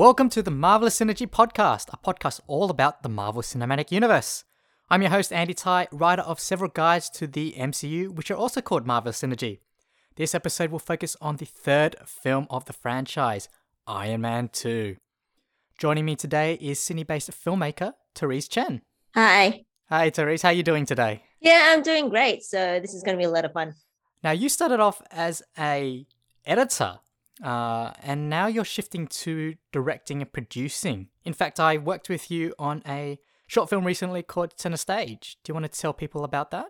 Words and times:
Welcome 0.00 0.30
to 0.30 0.42
the 0.42 0.50
Marvelous 0.50 0.98
Synergy 0.98 1.28
Podcast, 1.28 1.90
a 1.92 1.98
podcast 1.98 2.40
all 2.46 2.70
about 2.70 3.02
the 3.02 3.10
Marvel 3.10 3.42
Cinematic 3.42 3.92
Universe. 3.92 4.44
I'm 4.88 5.02
your 5.02 5.10
host, 5.10 5.30
Andy 5.30 5.52
Thai, 5.52 5.88
writer 5.92 6.22
of 6.22 6.40
several 6.40 6.70
guides 6.70 7.10
to 7.10 7.26
the 7.26 7.52
MCU, 7.52 8.08
which 8.08 8.30
are 8.30 8.34
also 8.34 8.62
called 8.62 8.86
Marvelous 8.86 9.20
Synergy. 9.20 9.58
This 10.16 10.34
episode 10.34 10.70
will 10.70 10.78
focus 10.78 11.18
on 11.20 11.36
the 11.36 11.44
third 11.44 11.96
film 12.06 12.46
of 12.48 12.64
the 12.64 12.72
franchise, 12.72 13.50
Iron 13.86 14.22
Man 14.22 14.48
2. 14.50 14.96
Joining 15.76 16.06
me 16.06 16.16
today 16.16 16.54
is 16.54 16.80
Sydney-based 16.80 17.32
filmmaker 17.32 17.92
Therese 18.14 18.48
Chen. 18.48 18.80
Hi. 19.14 19.66
Hi, 19.90 20.08
Therese. 20.08 20.40
How 20.40 20.48
are 20.48 20.54
you 20.54 20.62
doing 20.62 20.86
today? 20.86 21.24
Yeah, 21.42 21.74
I'm 21.74 21.82
doing 21.82 22.08
great. 22.08 22.42
So 22.42 22.80
this 22.80 22.94
is 22.94 23.02
going 23.02 23.18
to 23.18 23.20
be 23.20 23.26
a 23.26 23.30
lot 23.30 23.44
of 23.44 23.52
fun. 23.52 23.74
Now, 24.24 24.30
you 24.30 24.48
started 24.48 24.80
off 24.80 25.02
as 25.10 25.42
a 25.58 26.06
editor 26.46 27.00
uh, 27.42 27.92
and 28.02 28.28
now 28.28 28.46
you're 28.46 28.64
shifting 28.64 29.06
to 29.06 29.54
directing 29.72 30.20
and 30.22 30.32
producing. 30.32 31.08
In 31.24 31.32
fact, 31.32 31.58
I 31.58 31.78
worked 31.78 32.08
with 32.08 32.30
you 32.30 32.54
on 32.58 32.82
a 32.86 33.18
short 33.46 33.70
film 33.70 33.84
recently 33.84 34.22
called 34.22 34.58
Center 34.58 34.76
Stage. 34.76 35.36
Do 35.42 35.50
you 35.50 35.54
want 35.54 35.70
to 35.70 35.80
tell 35.80 35.92
people 35.92 36.24
about 36.24 36.50
that? 36.50 36.66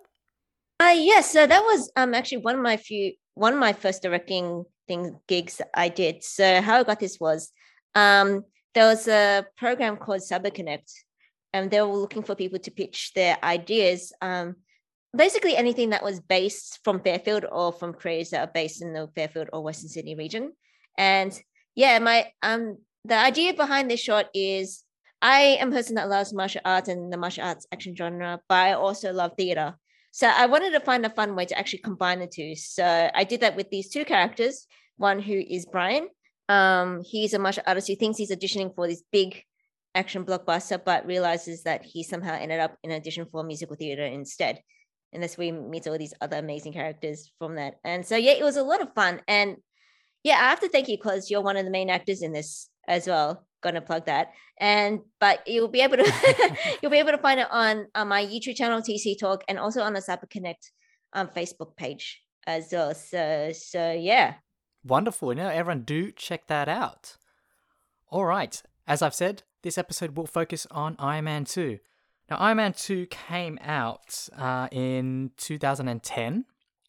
Uh, 0.81 0.95
yes. 0.97 1.33
So 1.33 1.47
that 1.47 1.63
was 1.63 1.91
um 1.97 2.15
actually 2.15 2.39
one 2.39 2.55
of 2.55 2.63
my 2.63 2.77
few 2.77 3.13
one 3.35 3.53
of 3.53 3.59
my 3.59 3.73
first 3.73 4.03
directing 4.03 4.65
thing 4.89 5.19
gigs 5.29 5.61
I 5.75 5.89
did. 5.89 6.25
So 6.25 6.63
how 6.63 6.79
I 6.79 6.85
got 6.85 7.01
this 7.01 7.19
was 7.21 7.53
um 7.95 8.45
there 8.75 8.87
was 8.87 9.09
a 9.09 9.45
program 9.57 9.97
called 9.97 10.21
Cyber 10.21 10.55
Connect, 10.55 10.91
and 11.53 11.71
they 11.71 11.81
were 11.83 11.89
looking 11.89 12.23
for 12.23 12.35
people 12.35 12.59
to 12.61 12.71
pitch 12.71 13.13
their 13.15 13.37
ideas. 13.43 14.13
Um, 14.23 14.57
basically 15.17 15.57
anything 15.57 15.91
that 15.91 16.05
was 16.05 16.21
based 16.21 16.81
from 16.85 17.01
Fairfield 17.01 17.45
or 17.51 17.73
from 17.73 17.93
creators 17.93 18.31
that 18.31 18.49
are 18.49 18.53
based 18.53 18.83
in 18.83 18.93
the 18.93 19.09
Fairfield 19.15 19.49
or 19.53 19.63
Western 19.63 19.89
Sydney 19.89 20.15
region. 20.15 20.53
And 20.97 21.39
yeah, 21.75 21.99
my 21.99 22.27
um 22.43 22.79
the 23.05 23.17
idea 23.17 23.55
behind 23.55 23.91
this 23.91 24.01
short 24.01 24.27
is 24.35 24.85
I 25.23 25.59
am 25.61 25.73
a 25.73 25.77
person 25.77 25.97
that 25.97 26.09
loves 26.09 26.33
martial 26.33 26.63
arts 26.65 26.89
and 26.89 27.13
the 27.13 27.17
martial 27.17 27.45
arts 27.45 27.67
action 27.73 27.95
genre, 27.95 28.41
but 28.49 28.55
I 28.55 28.73
also 28.73 29.13
love 29.13 29.33
theater. 29.37 29.77
So 30.13 30.27
I 30.27 30.47
wanted 30.47 30.73
to 30.73 30.81
find 30.81 31.05
a 31.05 31.11
fun 31.11 31.37
way 31.37 31.45
to 31.47 31.59
actually 31.59 31.81
combine 31.81 32.21
the 32.21 32.27
two. 32.27 32.55
So 32.57 33.11
I 33.15 33.25
did 33.25 33.41
that 33.41 33.57
with 33.57 33.71
these 33.71 33.91
two 33.91 34.05
characters. 34.05 34.67
One 34.97 35.21
who 35.21 35.35
is 35.35 35.67
Brian. 35.67 36.09
Um, 36.49 37.03
he's 37.05 37.33
a 37.33 37.39
martial 37.39 37.63
artist 37.67 37.87
who 37.87 37.95
thinks 37.95 38.19
he's 38.19 38.33
auditioning 38.33 38.75
for 38.75 38.89
this 38.89 39.05
big 39.13 39.45
action 39.95 40.25
blockbuster, 40.25 40.83
but 40.85 41.07
realizes 41.07 41.63
that 41.63 41.85
he 41.85 42.03
somehow 42.03 42.35
ended 42.35 42.59
up 42.59 42.77
in 42.83 42.91
audition 42.91 43.27
for 43.31 43.45
musical 43.45 43.77
theater 43.77 44.05
instead 44.05 44.61
and 45.13 45.23
that's 45.23 45.37
where 45.37 45.53
we 45.53 45.59
meet 45.59 45.87
all 45.87 45.99
these 45.99 46.15
other 46.21 46.39
amazing 46.39 46.73
characters 46.73 47.33
from 47.39 47.57
that. 47.57 47.75
And 47.85 48.07
so 48.07 48.17
yeah, 48.17 48.33
it 48.33 48.45
was 48.45 48.57
a 48.57 48.63
lot 48.63 48.81
of 48.81 48.95
fun. 48.95 49.21
And 49.27 49.57
yeah, 50.23 50.35
I 50.35 50.51
have 50.51 50.61
to 50.61 50.69
thank 50.69 50.89
you 50.89 50.97
because 50.97 51.31
you're 51.31 51.41
one 51.41 51.57
of 51.57 51.65
the 51.65 51.71
main 51.71 51.91
actors 51.91 52.23
in 52.23 52.33
this 52.33 52.69
as 52.87 53.07
well. 53.07 53.47
Gonna 53.63 53.81
plug 53.81 54.07
that. 54.07 54.33
And 54.59 55.01
but 55.19 55.47
you'll 55.47 55.69
be 55.69 55.81
able 55.81 55.99
to 55.99 56.57
you'll 56.83 56.91
be 56.91 56.99
able 56.99 57.13
to 57.13 57.19
find 57.19 57.41
it 57.41 57.49
on, 57.51 57.87
on 57.95 58.09
my 58.09 58.25
YouTube 58.25 58.57
channel 58.57 58.81
TC 58.81 59.19
Talk 59.19 59.43
and 59.49 59.59
also 59.59 59.83
on 59.83 59.93
the 59.93 60.01
Cyber 60.01 60.29
Connect 60.31 60.71
um, 61.13 61.29
Facebook 61.29 61.77
page 61.77 62.23
as 62.47 62.69
well. 62.73 62.95
So 62.95 63.53
so 63.53 63.93
yeah. 63.93 64.35
Wonderful. 64.85 65.35
Now 65.35 65.49
everyone 65.49 65.83
do 65.83 66.13
check 66.13 66.47
that 66.47 66.69
out. 66.69 67.17
All 68.09 68.25
right. 68.25 68.63
As 68.87 69.03
I've 69.03 69.15
said, 69.15 69.43
this 69.63 69.77
episode 69.79 70.17
will 70.17 70.27
focus 70.27 70.67
on 70.71 70.97
Iron 70.99 71.25
Man 71.25 71.45
2. 71.45 71.79
Now, 72.31 72.37
Iron 72.37 72.59
Man 72.59 72.73
2 72.73 73.07
came 73.07 73.59
out 73.61 74.29
uh, 74.39 74.69
in 74.71 75.33
2010, 75.37 76.45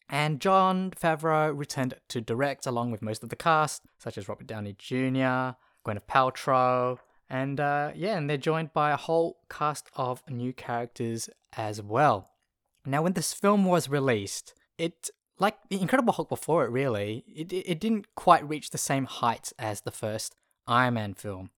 and 0.08 0.40
Jon 0.40 0.92
Favreau 0.92 1.56
returned 1.56 1.94
to 2.10 2.20
direct 2.20 2.64
along 2.64 2.92
with 2.92 3.02
most 3.02 3.24
of 3.24 3.28
the 3.28 3.34
cast, 3.34 3.82
such 3.98 4.16
as 4.16 4.28
Robert 4.28 4.46
Downey 4.46 4.76
Jr., 4.78 5.56
Gwyneth 5.84 6.06
Paltrow, 6.08 6.98
and 7.28 7.58
uh, 7.58 7.90
yeah, 7.96 8.16
and 8.16 8.30
they're 8.30 8.36
joined 8.36 8.72
by 8.72 8.92
a 8.92 8.96
whole 8.96 9.38
cast 9.50 9.88
of 9.96 10.22
new 10.30 10.52
characters 10.52 11.28
as 11.56 11.82
well. 11.82 12.30
Now, 12.86 13.02
when 13.02 13.14
this 13.14 13.32
film 13.32 13.64
was 13.64 13.88
released, 13.88 14.54
it 14.78 15.10
like 15.40 15.56
the 15.70 15.80
Incredible 15.80 16.12
Hulk 16.12 16.28
before 16.28 16.64
it, 16.64 16.70
really, 16.70 17.24
it 17.26 17.52
it 17.52 17.80
didn't 17.80 18.14
quite 18.14 18.48
reach 18.48 18.70
the 18.70 18.78
same 18.78 19.06
heights 19.06 19.52
as 19.58 19.80
the 19.80 19.90
first 19.90 20.36
Iron 20.68 20.94
Man 20.94 21.14
film. 21.14 21.50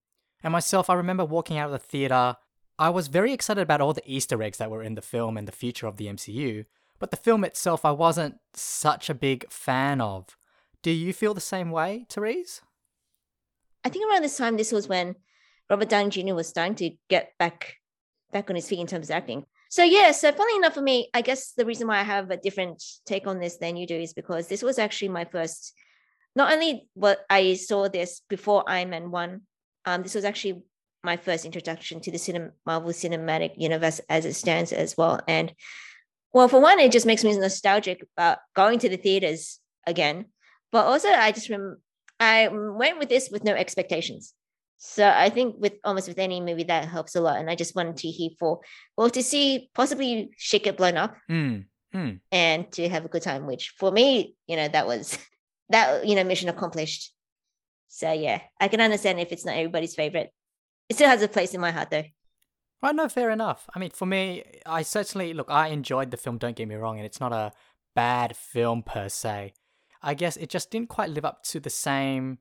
And 0.42 0.52
myself, 0.52 0.88
I 0.88 0.94
remember 0.94 1.24
walking 1.24 1.58
out 1.58 1.66
of 1.66 1.72
the 1.72 1.78
theater 1.78 2.36
I 2.78 2.90
was 2.90 3.08
very 3.08 3.32
excited 3.32 3.60
about 3.60 3.80
all 3.80 3.92
the 3.92 4.02
Easter 4.04 4.42
eggs 4.42 4.58
that 4.58 4.70
were 4.70 4.82
in 4.82 4.94
the 4.94 5.02
film 5.02 5.36
and 5.36 5.46
the 5.46 5.52
future 5.52 5.86
of 5.86 5.96
the 5.96 6.06
MCU, 6.06 6.64
but 6.98 7.10
the 7.10 7.16
film 7.16 7.44
itself 7.44 7.84
I 7.84 7.92
wasn't 7.92 8.36
such 8.52 9.08
a 9.08 9.14
big 9.14 9.50
fan 9.50 10.00
of. 10.00 10.36
Do 10.82 10.90
you 10.90 11.12
feel 11.12 11.34
the 11.34 11.40
same 11.40 11.70
way, 11.70 12.06
Therese? 12.08 12.62
I 13.84 13.90
think 13.90 14.10
around 14.10 14.22
this 14.22 14.36
time, 14.36 14.56
this 14.56 14.72
was 14.72 14.88
when 14.88 15.14
Robert 15.70 15.88
Downey 15.88 16.10
Jr. 16.10 16.34
was 16.34 16.48
starting 16.48 16.74
to 16.76 16.90
get 17.08 17.32
back 17.38 17.76
back 18.32 18.50
on 18.50 18.56
his 18.56 18.68
feet 18.68 18.80
in 18.80 18.86
terms 18.86 19.08
of 19.08 19.16
acting. 19.16 19.44
So 19.70 19.84
yeah, 19.84 20.10
so 20.10 20.32
funny 20.32 20.56
enough 20.56 20.74
for 20.74 20.80
me, 20.80 21.08
I 21.14 21.20
guess 21.22 21.52
the 21.52 21.64
reason 21.64 21.86
why 21.86 21.98
I 22.00 22.02
have 22.02 22.30
a 22.30 22.36
different 22.36 22.82
take 23.06 23.26
on 23.26 23.38
this 23.38 23.56
than 23.56 23.76
you 23.76 23.86
do 23.86 23.96
is 23.96 24.12
because 24.12 24.48
this 24.48 24.62
was 24.62 24.78
actually 24.78 25.08
my 25.08 25.24
first. 25.24 25.72
Not 26.36 26.52
only 26.52 26.88
what 26.94 27.24
I 27.30 27.54
saw 27.54 27.88
this 27.88 28.20
before 28.28 28.68
Iron 28.68 28.90
Man 28.90 29.10
one, 29.12 29.42
um, 29.84 30.02
this 30.02 30.16
was 30.16 30.24
actually 30.24 30.64
my 31.04 31.16
first 31.16 31.44
introduction 31.44 32.00
to 32.00 32.10
the 32.10 32.18
cinem- 32.18 32.52
Marvel 32.66 32.90
Cinematic 32.90 33.52
Universe 33.56 34.00
as 34.08 34.24
it 34.24 34.34
stands 34.34 34.72
as 34.72 34.96
well. 34.96 35.20
And 35.28 35.52
well, 36.32 36.48
for 36.48 36.60
one, 36.60 36.80
it 36.80 36.90
just 36.90 37.06
makes 37.06 37.22
me 37.22 37.36
nostalgic 37.36 38.04
about 38.16 38.38
going 38.56 38.78
to 38.80 38.88
the 38.88 38.96
theaters 38.96 39.60
again. 39.86 40.26
But 40.72 40.86
also, 40.86 41.08
I 41.08 41.30
just 41.30 41.48
rem- 41.48 41.80
I 42.18 42.48
went 42.48 42.98
with 42.98 43.08
this 43.08 43.28
with 43.30 43.44
no 43.44 43.52
expectations. 43.52 44.34
So 44.78 45.08
I 45.08 45.30
think 45.30 45.56
with 45.58 45.74
almost 45.84 46.08
with 46.08 46.18
any 46.18 46.40
movie 46.40 46.64
that 46.64 46.88
helps 46.88 47.14
a 47.14 47.20
lot. 47.20 47.38
And 47.38 47.48
I 47.48 47.54
just 47.54 47.76
wanted 47.76 47.98
to 47.98 48.08
hear 48.08 48.30
for 48.38 48.60
well 48.96 49.10
to 49.10 49.22
see 49.22 49.70
possibly 49.74 50.30
shit 50.36 50.64
get 50.64 50.76
blown 50.76 50.96
up 50.96 51.16
mm, 51.30 51.64
mm. 51.94 52.20
and 52.32 52.72
to 52.72 52.88
have 52.88 53.04
a 53.04 53.08
good 53.08 53.22
time. 53.22 53.46
Which 53.46 53.74
for 53.78 53.92
me, 53.92 54.34
you 54.46 54.56
know, 54.56 54.68
that 54.68 54.86
was 54.86 55.16
that 55.68 56.06
you 56.06 56.16
know 56.16 56.24
mission 56.24 56.48
accomplished. 56.48 57.14
So 57.88 58.10
yeah, 58.12 58.40
I 58.60 58.66
can 58.68 58.80
understand 58.80 59.20
if 59.20 59.30
it's 59.30 59.46
not 59.46 59.54
everybody's 59.54 59.94
favorite 59.94 60.32
it 60.88 60.94
still 60.94 61.08
has 61.08 61.22
a 61.22 61.28
place 61.28 61.54
in 61.54 61.60
my 61.60 61.70
heart 61.70 61.90
though. 61.90 62.04
Right, 62.82 62.94
no, 62.94 63.08
fair 63.08 63.30
enough. 63.30 63.68
I 63.74 63.78
mean, 63.78 63.90
for 63.90 64.04
me, 64.04 64.44
I 64.66 64.82
certainly 64.82 65.32
look. 65.32 65.48
I 65.48 65.68
enjoyed 65.68 66.10
the 66.10 66.18
film. 66.18 66.36
Don't 66.36 66.54
get 66.54 66.68
me 66.68 66.74
wrong, 66.74 66.98
and 66.98 67.06
it's 67.06 67.20
not 67.20 67.32
a 67.32 67.52
bad 67.94 68.36
film 68.36 68.82
per 68.82 69.08
se. 69.08 69.54
I 70.02 70.12
guess 70.12 70.36
it 70.36 70.50
just 70.50 70.70
didn't 70.70 70.90
quite 70.90 71.08
live 71.08 71.24
up 71.24 71.42
to 71.44 71.60
the 71.60 71.70
same 71.70 72.38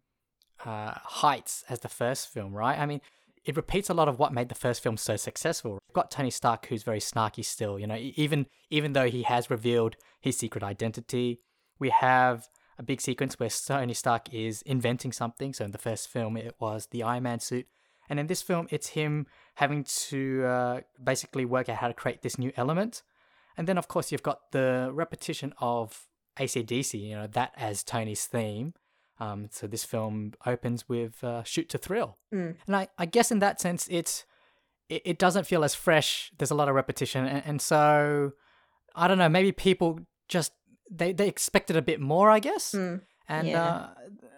uh, 0.66 0.96
heights 0.96 1.64
as 1.70 1.80
the 1.80 1.88
first 1.88 2.28
film, 2.28 2.54
right? 2.54 2.78
I 2.78 2.86
mean, 2.86 3.00
it 3.46 3.56
repeats 3.56 3.90
a 3.90 3.94
lot 3.94 4.10
of 4.10 4.20
what 4.20 4.34
made 4.34 4.50
the 4.50 4.56
first 4.56 4.84
film 4.84 4.98
so 4.98 5.16
successful. 5.16 5.80
We've 5.88 5.94
got 5.94 6.12
Tony 6.12 6.30
Stark, 6.30 6.68
who's 6.68 6.84
very 6.84 7.00
snarky 7.00 7.44
still. 7.44 7.80
You 7.80 7.88
know, 7.88 7.98
even 7.98 8.48
even 8.70 8.94
though 8.94 9.10
he 9.10 9.24
has 9.24 9.50
revealed 9.50 9.96
his 10.20 10.38
secret 10.38 10.64
identity, 10.64 11.40
we 11.80 11.90
have 11.90 12.50
a 12.78 12.84
big 12.84 13.02
sequence 13.02 13.40
where 13.40 13.50
Tony 13.50 13.94
Stark 13.94 14.34
is 14.34 14.62
inventing 14.64 15.12
something. 15.12 15.54
So 15.54 15.66
in 15.66 15.72
the 15.72 15.78
first 15.78 16.10
film, 16.10 16.38
it 16.38 16.56
was 16.60 16.88
the 16.88 17.04
Iron 17.04 17.24
Man 17.24 17.40
suit. 17.40 17.68
And 18.10 18.20
in 18.20 18.28
this 18.28 18.42
film, 18.42 18.68
it's 18.70 18.90
him 18.90 19.28
having 19.56 19.84
to 20.10 20.44
uh, 20.44 20.80
basically 21.02 21.46
work 21.46 21.70
out 21.70 21.78
how 21.78 21.88
to 21.88 21.94
create 21.94 22.22
this 22.22 22.38
new 22.38 22.52
element. 22.56 23.04
And 23.58 23.68
then, 23.68 23.78
of 23.78 23.88
course, 23.88 24.12
you've 24.12 24.24
got 24.24 24.52
the 24.52 24.90
repetition 24.92 25.54
of 25.60 26.08
AC/DC, 26.40 27.00
you 27.00 27.16
know, 27.16 27.28
that 27.28 27.54
as 27.56 27.84
Tony's 27.84 28.26
theme. 28.26 28.74
Um, 29.20 29.48
so 29.52 29.68
this 29.68 29.84
film 29.84 30.34
opens 30.46 30.90
with 30.90 31.24
uh, 31.24 31.44
Shoot 31.44 31.70
to 31.70 31.78
Thrill. 31.78 32.18
Mm. 32.34 32.56
And 32.66 32.76
I, 32.76 32.88
I 32.98 33.06
guess 33.06 33.32
in 33.32 33.40
that 33.40 33.62
sense, 33.62 33.88
it's, 33.90 34.26
it, 34.90 35.02
it 35.06 35.20
doesn't 35.20 35.46
feel 35.46 35.64
as 35.64 35.76
fresh. 35.76 36.32
There's 36.38 36.52
a 36.52 36.56
lot 36.56 36.68
of 36.68 36.76
repetition. 36.76 37.26
And, 37.26 37.44
and 37.46 37.62
so, 37.62 38.32
I 38.96 39.08
don't 39.08 39.20
know, 39.20 39.30
maybe 39.30 39.52
people 39.52 40.00
just, 40.28 40.52
they, 40.90 41.14
they 41.14 41.28
expected 41.28 41.76
a 41.76 41.82
bit 41.82 42.02
more, 42.02 42.30
I 42.32 42.40
guess. 42.40 42.74
Mm. 42.74 43.02
And 43.30 43.48
yeah. 43.48 43.64
uh, 43.64 43.90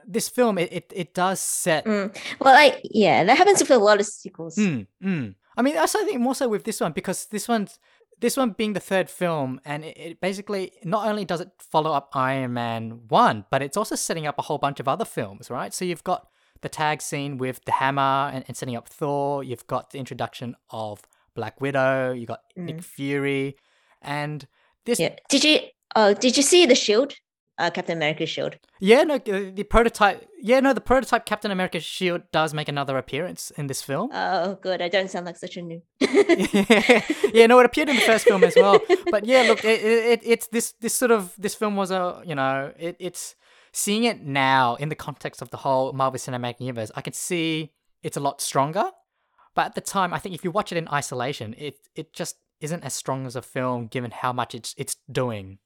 this 0.07 0.29
film 0.29 0.57
it, 0.57 0.71
it, 0.71 0.93
it 0.95 1.13
does 1.13 1.39
set 1.39 1.85
mm. 1.85 2.15
well 2.39 2.53
like 2.53 2.81
yeah 2.83 3.23
that 3.23 3.37
happens 3.37 3.59
with 3.59 3.71
a 3.71 3.77
lot 3.77 3.99
of 3.99 4.05
sequels 4.05 4.55
mm, 4.55 4.85
mm. 5.03 5.35
i 5.57 5.61
mean 5.61 5.77
also 5.77 5.99
i 5.99 6.03
think 6.03 6.19
more 6.21 6.35
so 6.35 6.47
with 6.47 6.63
this 6.63 6.79
one 6.79 6.91
because 6.91 7.25
this 7.27 7.47
one's 7.47 7.79
this 8.21 8.37
one 8.37 8.51
being 8.51 8.73
the 8.73 8.79
third 8.79 9.09
film 9.09 9.59
and 9.65 9.83
it, 9.83 9.97
it, 9.97 10.21
basically 10.21 10.71
not 10.83 11.07
only 11.07 11.25
does 11.25 11.41
it 11.41 11.49
follow 11.59 11.91
up 11.91 12.09
iron 12.13 12.53
man 12.53 13.01
1 13.07 13.45
but 13.49 13.61
it's 13.61 13.77
also 13.77 13.95
setting 13.95 14.27
up 14.27 14.37
a 14.39 14.43
whole 14.43 14.57
bunch 14.57 14.79
of 14.79 14.87
other 14.87 15.05
films 15.05 15.49
right 15.49 15.73
so 15.73 15.83
you've 15.83 16.03
got 16.03 16.27
the 16.61 16.69
tag 16.69 17.01
scene 17.01 17.37
with 17.37 17.63
the 17.65 17.73
hammer 17.73 18.31
and, 18.33 18.45
and 18.47 18.55
setting 18.55 18.75
up 18.75 18.87
thor 18.87 19.43
you've 19.43 19.67
got 19.67 19.91
the 19.91 19.99
introduction 19.99 20.55
of 20.69 21.01
black 21.35 21.59
widow 21.59 22.13
you 22.13 22.25
got 22.25 22.41
nick 22.55 22.77
mm. 22.77 22.83
fury 22.83 23.57
and 24.01 24.47
this 24.85 24.99
yeah. 24.99 25.15
did 25.29 25.43
you 25.43 25.59
oh 25.95 26.13
did 26.13 26.37
you 26.37 26.43
see 26.43 26.65
the 26.65 26.75
shield 26.75 27.13
uh, 27.57 27.69
Captain 27.69 27.97
America's 27.97 28.29
shield. 28.29 28.57
Yeah, 28.79 29.03
no, 29.03 29.17
the 29.17 29.63
prototype. 29.63 30.27
Yeah, 30.41 30.59
no, 30.59 30.73
the 30.73 30.81
prototype 30.81 31.25
Captain 31.25 31.51
America 31.51 31.79
shield 31.79 32.23
does 32.31 32.53
make 32.53 32.67
another 32.67 32.97
appearance 32.97 33.51
in 33.51 33.67
this 33.67 33.81
film. 33.81 34.09
Oh, 34.13 34.55
good. 34.61 34.81
I 34.81 34.89
don't 34.89 35.09
sound 35.09 35.25
like 35.25 35.37
such 35.37 35.57
a 35.57 35.61
new. 35.61 35.81
yeah, 35.99 37.47
no, 37.47 37.59
it 37.59 37.65
appeared 37.65 37.89
in 37.89 37.95
the 37.95 38.01
first 38.01 38.25
film 38.25 38.43
as 38.43 38.55
well. 38.55 38.79
But 39.09 39.25
yeah, 39.25 39.43
look, 39.43 39.63
it, 39.63 39.83
it, 39.83 40.21
it's 40.23 40.47
this 40.47 40.73
this 40.81 40.93
sort 40.93 41.11
of 41.11 41.33
this 41.37 41.55
film 41.55 41.75
was 41.75 41.91
a 41.91 42.21
you 42.25 42.35
know 42.35 42.73
it, 42.77 42.97
it's 42.99 43.35
seeing 43.71 44.03
it 44.03 44.21
now 44.21 44.75
in 44.75 44.89
the 44.89 44.95
context 44.95 45.41
of 45.41 45.49
the 45.49 45.57
whole 45.57 45.93
Marvel 45.93 46.19
Cinematic 46.19 46.59
Universe. 46.59 46.91
I 46.95 47.01
can 47.01 47.13
see 47.13 47.71
it's 48.03 48.17
a 48.17 48.21
lot 48.21 48.41
stronger. 48.41 48.91
But 49.55 49.67
at 49.67 49.75
the 49.75 49.81
time, 49.81 50.13
I 50.13 50.19
think 50.19 50.35
if 50.35 50.43
you 50.43 50.51
watch 50.51 50.71
it 50.73 50.77
in 50.77 50.87
isolation, 50.89 51.55
it 51.57 51.79
it 51.95 52.13
just 52.13 52.35
isn't 52.59 52.83
as 52.83 52.93
strong 52.93 53.25
as 53.25 53.35
a 53.35 53.41
film 53.41 53.87
given 53.87 54.11
how 54.11 54.33
much 54.33 54.53
it's 54.53 54.75
it's 54.77 54.97
doing. 55.09 55.59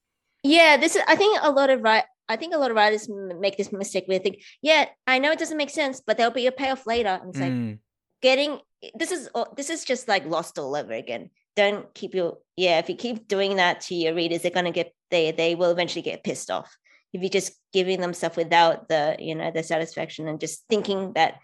Yeah, 0.43 0.77
this 0.77 0.95
is. 0.95 1.03
I 1.07 1.15
think 1.15 1.39
a 1.41 1.51
lot 1.51 1.69
of 1.69 1.81
right. 1.81 2.03
I 2.27 2.35
think 2.35 2.53
a 2.53 2.57
lot 2.57 2.71
of 2.71 2.77
writers 2.77 3.09
make 3.09 3.57
this 3.57 3.71
mistake 3.71 4.07
where 4.07 4.19
they 4.19 4.23
think, 4.23 4.43
yeah, 4.61 4.85
I 5.07 5.17
know 5.17 5.31
it 5.31 5.39
doesn't 5.39 5.57
make 5.57 5.71
sense, 5.71 5.99
but 5.99 6.17
there'll 6.17 6.31
be 6.31 6.47
a 6.47 6.51
payoff 6.51 6.85
later. 6.85 7.19
And 7.21 7.29
it's 7.29 7.39
mm. 7.39 7.69
like 7.71 7.79
getting 8.21 8.59
this 8.95 9.11
is 9.11 9.29
this 9.57 9.69
is 9.69 9.83
just 9.83 10.07
like 10.07 10.25
lost 10.25 10.57
all 10.59 10.75
over 10.75 10.93
again. 10.93 11.29
Don't 11.55 11.93
keep 11.93 12.13
your 12.13 12.37
yeah. 12.55 12.79
If 12.79 12.89
you 12.89 12.95
keep 12.95 13.27
doing 13.27 13.57
that 13.57 13.81
to 13.81 13.95
your 13.95 14.13
readers, 14.13 14.41
they're 14.41 14.51
gonna 14.51 14.71
get 14.71 14.93
they 15.11 15.31
they 15.31 15.55
will 15.55 15.71
eventually 15.71 16.01
get 16.01 16.23
pissed 16.23 16.49
off. 16.51 16.77
If 17.11 17.21
you're 17.21 17.29
just 17.29 17.53
giving 17.73 17.99
them 17.99 18.13
stuff 18.13 18.37
without 18.37 18.87
the 18.87 19.15
you 19.19 19.35
know 19.35 19.51
the 19.51 19.63
satisfaction 19.63 20.27
and 20.27 20.39
just 20.39 20.63
thinking 20.69 21.13
that 21.13 21.39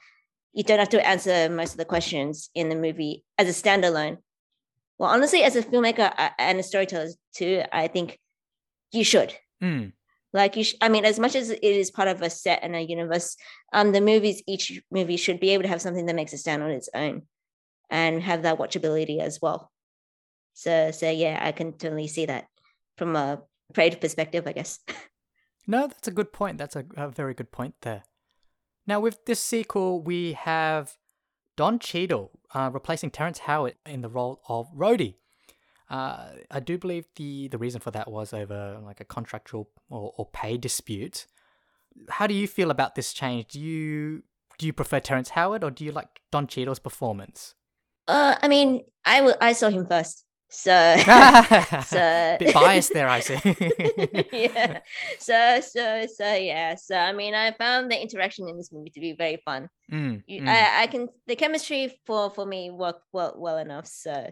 you 0.54 0.64
don't 0.64 0.80
have 0.80 0.90
to 0.90 1.06
answer 1.06 1.50
most 1.50 1.72
of 1.72 1.78
the 1.78 1.86
questions 1.86 2.50
in 2.56 2.70
the 2.70 2.76
movie 2.76 3.26
as 3.38 3.50
a 3.50 3.62
standalone. 3.62 4.18
Well, 4.98 5.10
honestly, 5.10 5.44
as 5.44 5.58
a 5.58 5.64
filmmaker 5.64 6.32
and 6.40 6.60
a 6.60 6.64
storyteller 6.64 7.10
too, 7.36 7.64
I 7.74 7.88
think 7.88 8.18
you 8.96 9.04
should. 9.04 9.34
Mm. 9.62 9.94
Like 10.34 10.56
you, 10.56 10.64
sh- 10.64 10.76
I 10.82 10.90
mean, 10.90 11.06
as 11.06 11.20
much 11.20 11.36
as 11.36 11.50
it 11.50 11.64
is 11.64 11.92
part 11.92 12.08
of 12.08 12.22
a 12.22 12.30
set 12.30 12.60
and 12.62 12.76
a 12.76 12.82
universe, 12.82 13.38
um, 13.72 13.92
the 13.92 14.02
movies, 14.02 14.44
each 14.48 14.82
movie 14.92 15.18
should 15.18 15.40
be 15.40 15.52
able 15.52 15.64
to 15.64 15.70
have 15.70 15.82
something 15.82 16.06
that 16.08 16.16
makes 16.16 16.34
it 16.34 16.40
stand 16.40 16.62
on 16.62 16.72
its 16.72 16.90
own, 16.94 17.24
and 17.90 18.22
have 18.22 18.44
that 18.44 18.58
watchability 18.58 19.20
as 19.20 19.40
well. 19.42 19.72
So, 20.54 20.92
so 20.92 21.10
yeah, 21.10 21.40
I 21.42 21.52
can 21.52 21.74
totally 21.74 22.08
see 22.08 22.26
that 22.26 22.46
from 22.98 23.16
a 23.16 23.42
creative 23.74 24.02
perspective, 24.02 24.48
I 24.48 24.54
guess. 24.54 24.80
No, 25.68 25.88
that's 25.88 26.08
a 26.08 26.12
good 26.12 26.32
point. 26.32 26.60
That's 26.60 26.76
a, 26.76 26.86
a 26.96 27.10
very 27.10 27.34
good 27.34 27.52
point 27.52 27.74
there. 27.82 28.04
Now, 28.86 29.00
with 29.00 29.26
this 29.26 29.42
sequel, 29.42 30.02
we 30.02 30.34
have 30.34 30.98
Don 31.58 31.80
Cheadle 31.80 32.32
uh, 32.54 32.70
replacing 32.72 33.10
Terrence 33.10 33.40
Howard 33.40 33.76
in 33.86 34.02
the 34.02 34.10
role 34.10 34.42
of 34.48 34.68
Rhodey. 34.76 35.16
Uh, 35.90 36.30
I 36.50 36.60
do 36.60 36.78
believe 36.78 37.06
the, 37.16 37.48
the 37.48 37.58
reason 37.58 37.80
for 37.80 37.92
that 37.92 38.10
was 38.10 38.34
over 38.34 38.80
like 38.84 39.00
a 39.00 39.06
contractual 39.06 39.70
or, 39.90 40.14
or 40.18 40.26
pay 40.26 40.58
dispute. 40.58 41.28
How 42.10 42.28
do 42.28 42.34
you 42.34 42.48
feel 42.48 42.72
about 42.72 42.96
this 42.96 43.14
change? 43.14 43.50
Do 43.50 43.60
you 43.60 44.24
do 44.58 44.66
you 44.66 44.74
prefer 44.74 45.00
Terrence 45.00 45.30
Howard 45.30 45.64
or 45.64 45.72
do 45.72 45.84
you 45.86 45.92
like 45.92 46.22
Don 46.32 46.48
Cheadle's 46.48 46.80
performance? 46.80 47.56
Uh, 48.08 48.36
I 48.42 48.48
mean, 48.48 48.84
I, 49.04 49.18
w- 49.18 49.36
I 49.42 49.54
saw 49.54 49.70
him 49.70 49.86
first. 49.86 50.24
So, 50.50 50.96
so 51.86 52.38
bit 52.40 52.54
biased 52.54 52.94
there, 52.94 53.10
I 53.10 53.20
see. 53.20 53.38
yeah. 54.32 54.80
So, 55.20 55.60
so, 55.60 56.06
so, 56.14 56.34
yeah. 56.34 56.76
So, 56.76 56.96
I 56.96 57.12
mean, 57.12 57.34
I 57.34 57.52
found 57.54 57.92
the 57.92 58.02
interaction 58.02 58.48
in 58.48 58.56
this 58.56 58.72
movie 58.72 58.92
to 58.92 59.00
be 59.00 59.14
very 59.14 59.42
fun. 59.44 59.70
Mm, 59.92 60.24
you, 60.28 60.42
mm. 60.42 60.48
I, 60.48 60.84
I 60.84 60.88
can 60.88 61.10
the 61.28 61.36
chemistry 61.36 62.00
for 62.06 62.30
for 62.30 62.46
me 62.46 62.70
worked 62.70 63.04
well 63.12 63.34
well 63.38 63.58
enough. 63.58 63.88
So, 63.88 64.32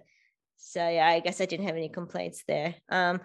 so 0.64 0.88
yeah, 0.88 1.08
I 1.08 1.20
guess 1.20 1.42
I 1.42 1.46
didn't 1.46 1.68
have 1.68 1.76
any 1.76 1.90
complaints 1.90 2.44
there. 2.48 2.76
Um, 2.90 3.20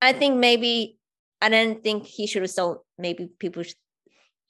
I, 0.00 0.12
think 0.12 0.36
maybe 0.36 0.96
I 1.42 1.48
don't 1.48 1.82
think 1.82 2.06
he 2.06 2.26
should 2.26 2.42
have 2.42 2.50
sold. 2.50 2.78
Maybe 2.98 3.28
people 3.38 3.64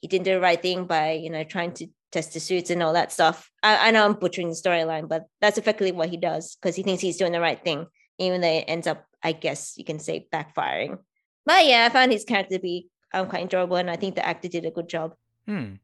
he 0.00 0.08
didn't 0.08 0.24
do 0.24 0.34
the 0.34 0.40
right 0.40 0.60
thing 0.60 0.84
by 0.84 1.12
you 1.12 1.30
know 1.30 1.42
trying 1.42 1.72
to 1.74 1.86
test 2.12 2.34
the 2.34 2.40
suits 2.40 2.70
and 2.70 2.82
all 2.82 2.92
that 2.92 3.12
stuff. 3.12 3.50
I, 3.62 3.88
I 3.88 3.90
know 3.92 4.04
I'm 4.04 4.14
butchering 4.14 4.48
the 4.48 4.54
storyline, 4.54 5.08
but 5.08 5.24
that's 5.40 5.58
effectively 5.58 5.92
what 5.92 6.10
he 6.10 6.16
does 6.16 6.56
because 6.56 6.76
he 6.76 6.82
thinks 6.82 7.02
he's 7.02 7.16
doing 7.16 7.32
the 7.32 7.40
right 7.40 7.62
thing, 7.62 7.86
even 8.18 8.40
though 8.42 8.48
it 8.48 8.64
ends 8.68 8.86
up, 8.86 9.06
I 9.22 9.32
guess 9.32 9.74
you 9.78 9.84
can 9.84 9.98
say, 9.98 10.28
backfiring. 10.32 10.98
But 11.46 11.66
yeah, 11.66 11.86
I 11.86 11.92
found 11.92 12.12
his 12.12 12.24
character 12.24 12.56
to 12.56 12.60
be 12.60 12.88
um, 13.14 13.26
quite 13.26 13.42
enjoyable, 13.42 13.76
and 13.76 13.90
I 13.90 13.96
think 13.96 14.16
the 14.16 14.26
actor 14.26 14.48
did 14.48 14.66
a 14.66 14.70
good 14.70 14.88
job. 14.88 15.14
Hmm. 15.46 15.74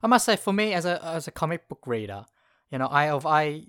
I 0.00 0.06
must 0.06 0.26
say, 0.26 0.36
for 0.36 0.52
me 0.52 0.74
as 0.74 0.84
a 0.84 1.04
as 1.04 1.26
a 1.26 1.32
comic 1.32 1.68
book 1.68 1.86
reader, 1.86 2.24
you 2.70 2.78
know, 2.78 2.86
I 2.86 3.10
of 3.10 3.26
I 3.26 3.64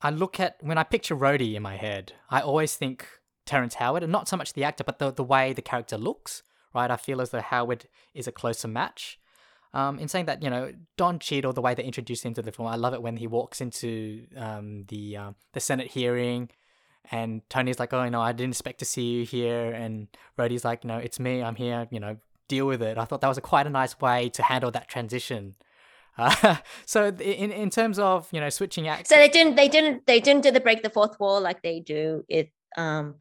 I 0.00 0.10
look 0.10 0.38
at 0.38 0.56
when 0.60 0.78
I 0.78 0.84
picture 0.84 1.16
Rhodey 1.16 1.54
in 1.54 1.62
my 1.62 1.76
head, 1.76 2.12
I 2.30 2.40
always 2.40 2.76
think 2.76 3.06
Terrence 3.46 3.74
Howard, 3.74 4.02
and 4.02 4.12
not 4.12 4.28
so 4.28 4.36
much 4.36 4.52
the 4.52 4.64
actor, 4.64 4.84
but 4.84 4.98
the 4.98 5.10
the 5.10 5.24
way 5.24 5.52
the 5.52 5.62
character 5.62 5.98
looks. 5.98 6.42
Right, 6.74 6.90
I 6.90 6.96
feel 6.96 7.20
as 7.20 7.30
though 7.30 7.40
Howard 7.40 7.88
is 8.14 8.26
a 8.26 8.32
closer 8.32 8.68
match. 8.68 9.18
Um, 9.74 9.98
in 9.98 10.08
saying 10.08 10.26
that, 10.26 10.42
you 10.42 10.50
know, 10.50 10.72
Don 10.96 11.18
Cheadle, 11.18 11.52
the 11.52 11.60
way 11.60 11.74
they 11.74 11.82
introduced 11.82 12.24
him 12.24 12.34
to 12.34 12.42
the 12.42 12.52
film, 12.52 12.68
I 12.68 12.76
love 12.76 12.94
it 12.94 13.02
when 13.02 13.16
he 13.16 13.26
walks 13.26 13.60
into 13.60 14.26
um, 14.36 14.84
the 14.88 15.16
um, 15.16 15.34
the 15.52 15.60
Senate 15.60 15.88
hearing, 15.88 16.50
and 17.10 17.42
Tony's 17.50 17.78
like, 17.78 17.92
"Oh, 17.92 18.04
you 18.04 18.10
know, 18.10 18.20
I 18.20 18.32
didn't 18.32 18.52
expect 18.52 18.78
to 18.80 18.84
see 18.84 19.02
you 19.02 19.24
here," 19.24 19.72
and 19.72 20.08
Rhodey's 20.38 20.64
like, 20.64 20.84
"No, 20.84 20.98
it's 20.98 21.18
me. 21.18 21.42
I'm 21.42 21.56
here. 21.56 21.86
You 21.90 22.00
know, 22.00 22.16
deal 22.48 22.66
with 22.66 22.82
it." 22.82 22.98
I 22.98 23.04
thought 23.04 23.20
that 23.20 23.28
was 23.28 23.38
a 23.38 23.42
quite 23.42 23.66
a 23.66 23.70
nice 23.70 23.98
way 24.00 24.28
to 24.30 24.42
handle 24.42 24.70
that 24.70 24.88
transition. 24.88 25.56
Uh, 26.18 26.56
so 26.86 27.06
in 27.06 27.52
in 27.52 27.70
terms 27.70 27.98
of 27.98 28.28
you 28.32 28.40
know 28.40 28.48
switching 28.50 28.88
acts, 28.88 29.08
so 29.08 29.16
they 29.16 29.28
didn't 29.28 29.56
they 29.56 29.68
didn't 29.68 30.06
they 30.06 30.20
didn't 30.20 30.42
do 30.42 30.50
the 30.50 30.60
break 30.60 30.82
the 30.82 30.90
fourth 30.90 31.18
wall 31.20 31.40
like 31.40 31.62
they 31.62 31.80
do 31.80 32.24
it 32.28 32.50
um 32.76 33.14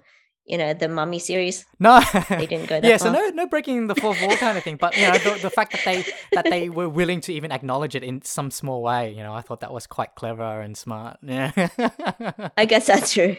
you 0.45 0.57
know 0.57 0.73
the 0.73 0.87
mummy 0.87 1.19
series? 1.19 1.65
No. 1.79 1.99
They 2.29 2.45
didn't 2.45 2.69
go 2.69 2.79
that 2.81 2.83
yeah 2.83 2.97
far. 2.97 3.07
so 3.07 3.11
no 3.11 3.29
no 3.29 3.47
breaking 3.47 3.87
the 3.87 3.95
fourth 3.95 4.21
wall 4.21 4.35
kind 4.37 4.57
of 4.57 4.63
thing 4.63 4.77
but 4.77 4.95
you 4.97 5.05
know 5.05 5.17
the, 5.17 5.39
the 5.41 5.49
fact 5.49 5.73
that 5.73 5.81
they 5.83 6.05
that 6.31 6.45
they 6.45 6.69
were 6.69 6.87
willing 6.87 7.19
to 7.21 7.33
even 7.33 7.51
acknowledge 7.51 7.95
it 7.95 8.03
in 8.03 8.21
some 8.21 8.49
small 8.49 8.81
way 8.81 9.11
you 9.11 9.21
know 9.21 9.33
i 9.33 9.41
thought 9.41 9.59
that 9.59 9.73
was 9.73 9.85
quite 9.87 10.15
clever 10.15 10.61
and 10.61 10.77
smart. 10.77 11.17
Yeah 11.21 11.51
i 12.57 12.65
guess 12.65 12.87
that's 12.87 13.13
true. 13.13 13.35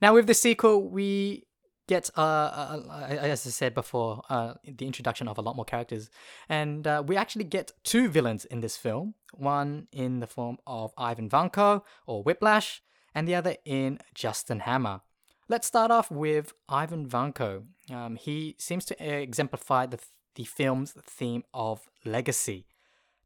Now 0.00 0.14
with 0.14 0.26
the 0.26 0.34
sequel 0.34 0.88
we 0.88 1.44
get 1.88 2.10
uh, 2.16 2.20
uh, 2.20 2.82
uh 2.88 3.06
as 3.08 3.46
i 3.46 3.50
said 3.50 3.74
before 3.74 4.22
uh 4.30 4.54
the 4.64 4.86
introduction 4.86 5.26
of 5.26 5.38
a 5.38 5.40
lot 5.40 5.56
more 5.56 5.64
characters 5.64 6.10
and 6.48 6.86
uh, 6.86 7.02
we 7.04 7.16
actually 7.16 7.44
get 7.44 7.72
two 7.82 8.08
villains 8.08 8.44
in 8.44 8.60
this 8.60 8.76
film 8.76 9.14
one 9.32 9.88
in 9.92 10.20
the 10.20 10.26
form 10.26 10.56
of 10.66 10.92
ivan 10.96 11.28
vanko 11.28 11.82
or 12.06 12.22
whiplash 12.22 12.82
and 13.14 13.26
the 13.26 13.34
other 13.34 13.56
in 13.64 13.98
justin 14.14 14.60
hammer 14.60 15.00
Let's 15.50 15.66
start 15.66 15.90
off 15.90 16.10
with 16.10 16.52
Ivan 16.68 17.08
Vanko. 17.08 17.64
Um, 17.90 18.16
he 18.16 18.54
seems 18.58 18.84
to 18.84 19.20
exemplify 19.22 19.86
the, 19.86 19.98
the 20.34 20.44
film's 20.44 20.92
theme 20.92 21.42
of 21.54 21.88
legacy. 22.04 22.66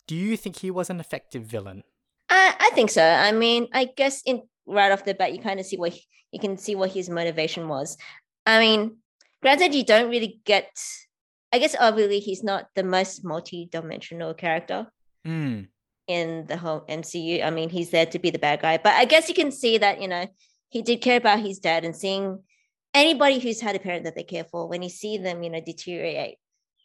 Do 0.06 0.14
you 0.14 0.36
think 0.36 0.58
he 0.60 0.70
was 0.70 0.88
an 0.88 1.00
effective 1.00 1.42
villain? 1.42 1.82
I, 2.30 2.54
I 2.60 2.70
think 2.76 2.90
so. 2.90 3.02
I 3.02 3.32
mean, 3.32 3.66
I 3.72 3.86
guess 3.86 4.22
in 4.24 4.42
right 4.66 4.92
off 4.92 5.04
the 5.04 5.14
bat, 5.14 5.32
you 5.32 5.40
kind 5.40 5.58
of 5.58 5.66
see 5.66 5.76
what 5.76 5.90
he, 5.90 6.02
you 6.30 6.38
can 6.38 6.56
see 6.56 6.76
what 6.76 6.92
his 6.92 7.10
motivation 7.10 7.66
was. 7.66 7.98
I 8.46 8.58
mean, 8.58 8.98
granted, 9.40 9.74
you 9.74 9.84
don't 9.84 10.10
really 10.10 10.40
get. 10.44 10.70
I 11.54 11.58
guess 11.58 11.76
obviously 11.78 12.20
he's 12.20 12.42
not 12.42 12.68
the 12.74 12.82
most 12.82 13.24
multi-dimensional 13.24 14.32
character 14.32 14.86
mm. 15.26 15.68
in 16.06 16.46
the 16.46 16.56
whole 16.56 16.80
MCU. 16.88 17.44
I 17.44 17.50
mean, 17.50 17.68
he's 17.68 17.90
there 17.90 18.06
to 18.06 18.18
be 18.18 18.30
the 18.30 18.38
bad 18.38 18.62
guy, 18.62 18.78
but 18.78 18.94
I 18.94 19.04
guess 19.04 19.28
you 19.28 19.34
can 19.34 19.52
see 19.52 19.76
that 19.78 20.00
you 20.00 20.08
know 20.08 20.26
he 20.70 20.80
did 20.80 21.02
care 21.02 21.18
about 21.18 21.40
his 21.40 21.58
dad 21.58 21.84
and 21.84 21.94
seeing 21.94 22.38
anybody 22.94 23.38
who's 23.38 23.60
had 23.60 23.76
a 23.76 23.78
parent 23.78 24.04
that 24.04 24.14
they 24.14 24.22
care 24.22 24.44
for 24.44 24.68
when 24.68 24.82
you 24.82 24.88
see 24.88 25.18
them 25.18 25.42
you 25.42 25.50
know 25.50 25.60
deteriorate 25.60 26.36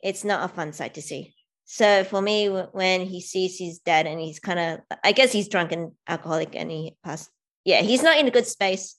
it's 0.03 0.23
not 0.23 0.43
a 0.43 0.53
fun 0.53 0.71
sight 0.73 0.93
to 0.93 1.01
see 1.01 1.33
so 1.65 2.03
for 2.03 2.21
me 2.21 2.47
when 2.47 3.01
he 3.01 3.19
sees 3.21 3.57
his 3.57 3.79
dad 3.79 4.07
and 4.07 4.19
he's 4.19 4.39
kind 4.39 4.59
of 4.59 4.97
i 5.03 5.11
guess 5.11 5.31
he's 5.31 5.49
drunk 5.49 5.71
and 5.71 5.91
alcoholic 6.07 6.55
and 6.55 6.71
he 6.71 6.95
passed 7.03 7.29
yeah 7.65 7.81
he's 7.81 8.03
not 8.03 8.17
in 8.17 8.27
a 8.27 8.31
good 8.31 8.47
space 8.47 8.95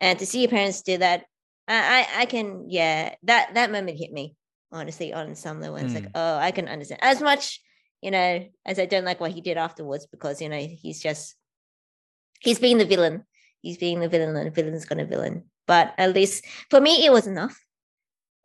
and 0.00 0.18
to 0.18 0.26
see 0.26 0.40
your 0.40 0.50
parents 0.50 0.82
do 0.82 0.98
that 0.98 1.24
i 1.68 2.06
i, 2.16 2.22
I 2.22 2.26
can 2.26 2.66
yeah 2.68 3.14
that 3.24 3.54
that 3.54 3.70
moment 3.70 3.98
hit 3.98 4.12
me 4.12 4.34
honestly 4.72 5.12
on 5.12 5.34
some 5.34 5.60
level 5.60 5.76
it's 5.76 5.92
mm. 5.92 5.94
like 5.94 6.04
hmm. 6.04 6.10
oh 6.14 6.36
i 6.38 6.50
can 6.50 6.68
understand 6.68 7.02
as 7.02 7.22
much 7.22 7.60
you 8.02 8.10
know 8.10 8.44
as 8.66 8.78
i 8.78 8.86
don't 8.86 9.04
like 9.04 9.20
what 9.20 9.30
he 9.30 9.40
did 9.40 9.56
afterwards 9.56 10.06
because 10.06 10.42
you 10.42 10.48
know 10.48 10.58
he's 10.58 11.00
just 11.00 11.36
he's 12.40 12.58
being 12.58 12.78
the 12.78 12.84
villain 12.84 13.24
he's 13.60 13.78
being 13.78 14.00
the 14.00 14.08
villain 14.08 14.36
and 14.36 14.46
the 14.46 14.50
villain's 14.50 14.84
gonna 14.84 15.04
villain. 15.04 15.44
But 15.66 15.94
at 15.98 16.14
least 16.14 16.44
for 16.70 16.80
me, 16.80 17.04
it 17.04 17.12
was 17.12 17.26
enough. 17.26 17.58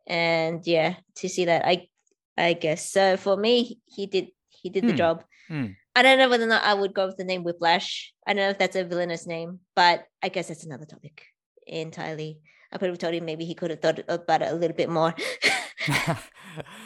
And 0.06 0.60
yeah, 0.66 0.96
to 1.16 1.28
see 1.28 1.46
that, 1.46 1.66
I 1.66 1.88
I 2.36 2.52
guess 2.52 2.90
so. 2.90 3.16
For 3.16 3.36
me, 3.36 3.80
he 3.86 4.06
did 4.06 4.28
he 4.48 4.70
did 4.70 4.84
the 4.84 4.90
hmm. 4.90 4.96
job. 4.96 5.24
Hmm. 5.48 5.66
I 5.96 6.02
don't 6.02 6.18
know 6.18 6.28
whether 6.28 6.44
or 6.44 6.48
not 6.48 6.64
I 6.64 6.74
would 6.74 6.92
go 6.92 7.06
with 7.06 7.16
the 7.16 7.24
name 7.24 7.44
Whiplash. 7.44 8.12
I 8.26 8.34
don't 8.34 8.42
know 8.44 8.50
if 8.50 8.58
that's 8.58 8.76
a 8.76 8.84
villainous 8.84 9.26
name, 9.26 9.60
but 9.76 10.04
I 10.22 10.28
guess 10.28 10.48
that's 10.48 10.64
another 10.64 10.86
topic 10.86 11.22
entirely. 11.66 12.40
I 12.74 12.78
could 12.78 12.88
have 12.88 12.98
told 12.98 13.14
him 13.14 13.24
maybe 13.24 13.44
he 13.44 13.54
could 13.54 13.70
have 13.70 13.80
thought 13.80 14.00
about 14.08 14.42
it 14.42 14.50
a 14.50 14.54
little 14.54 14.76
bit 14.76 14.90
more. 14.90 15.14
At 15.88 16.18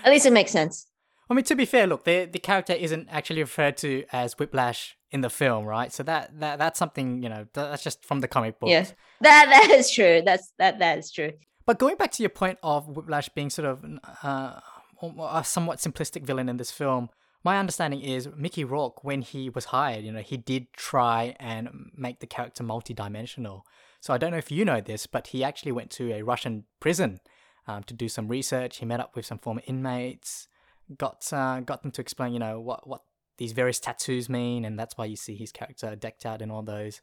least 0.07 0.27
it 0.27 0.33
makes 0.33 0.51
sense. 0.51 0.87
I 1.31 1.35
mean, 1.35 1.45
to 1.45 1.57
be 1.57 1.65
fair, 1.65 1.87
look, 1.87 2.05
the 2.05 2.25
the 2.25 2.39
character 2.39 2.73
isn't 2.73 3.09
actually 3.11 3.43
referred 3.43 3.77
to 3.79 4.05
as 4.13 4.35
Whiplash 4.39 4.97
in 5.11 5.21
the 5.21 5.31
film, 5.31 5.65
right? 5.65 5.93
So 5.93 6.03
that 6.05 6.39
that 6.41 6.59
that's 6.59 6.79
something 6.79 7.23
you 7.23 7.29
know 7.29 7.47
that's 7.53 7.83
just 7.83 8.05
from 8.05 8.21
the 8.21 8.29
comic 8.29 8.59
book. 8.59 8.71
Yes, 8.71 8.95
that 9.21 9.47
that 9.51 9.71
is 9.71 9.91
true. 9.91 10.23
That's 10.25 10.53
that 10.59 10.79
that 10.79 10.99
is 10.99 11.11
true. 11.11 11.33
But 11.67 11.79
going 11.79 11.97
back 11.97 12.13
to 12.13 12.23
your 12.23 12.31
point 12.31 12.59
of 12.63 12.89
Whiplash 12.89 13.29
being 13.31 13.51
sort 13.51 13.69
of 13.69 13.85
uh, 14.23 14.61
a 15.03 15.45
somewhat 15.45 15.79
simplistic 15.79 16.25
villain 16.25 16.49
in 16.49 16.57
this 16.57 16.71
film, 16.71 17.11
my 17.45 17.59
understanding 17.59 18.01
is 18.01 18.29
Mickey 18.35 18.65
Rourke, 18.65 19.05
when 19.05 19.21
he 19.21 19.51
was 19.51 19.67
hired, 19.67 20.05
you 20.05 20.11
know, 20.11 20.21
he 20.21 20.39
did 20.39 20.73
try 20.73 21.37
and 21.39 21.91
make 21.95 22.21
the 22.21 22.27
character 22.27 22.63
multi-dimensional. 22.63 23.67
So 24.09 24.15
I 24.15 24.17
don't 24.17 24.31
know 24.31 24.39
if 24.39 24.51
you 24.51 24.65
know 24.65 24.81
this, 24.81 25.07
but 25.07 25.27
he 25.27 25.45
actually 25.45 25.73
went 25.73 25.91
to 25.91 26.15
a 26.15 26.23
Russian 26.23 26.65
prison 26.81 27.21
um, 27.67 27.83
to 27.83 27.93
do 27.93 28.09
some 28.09 28.27
research. 28.27 28.79
He 28.79 28.87
met 28.87 29.01
up 29.01 29.15
with 29.15 29.27
some 29.27 29.37
former 29.37 29.61
inmates, 29.67 30.49
got 30.97 31.31
uh, 31.31 31.61
got 31.61 31.83
them 31.83 31.91
to 31.91 32.01
explain, 32.01 32.33
you 32.33 32.39
know, 32.39 32.59
what 32.59 32.89
what 32.89 33.03
these 33.37 33.53
various 33.53 33.79
tattoos 33.79 34.31
mean, 34.31 34.65
and 34.65 34.79
that's 34.79 34.97
why 34.97 35.05
you 35.05 35.15
see 35.15 35.37
his 35.37 35.53
character 35.53 35.95
decked 35.95 36.25
out 36.25 36.41
in 36.41 36.51
all 36.51 36.63
those 36.63 37.03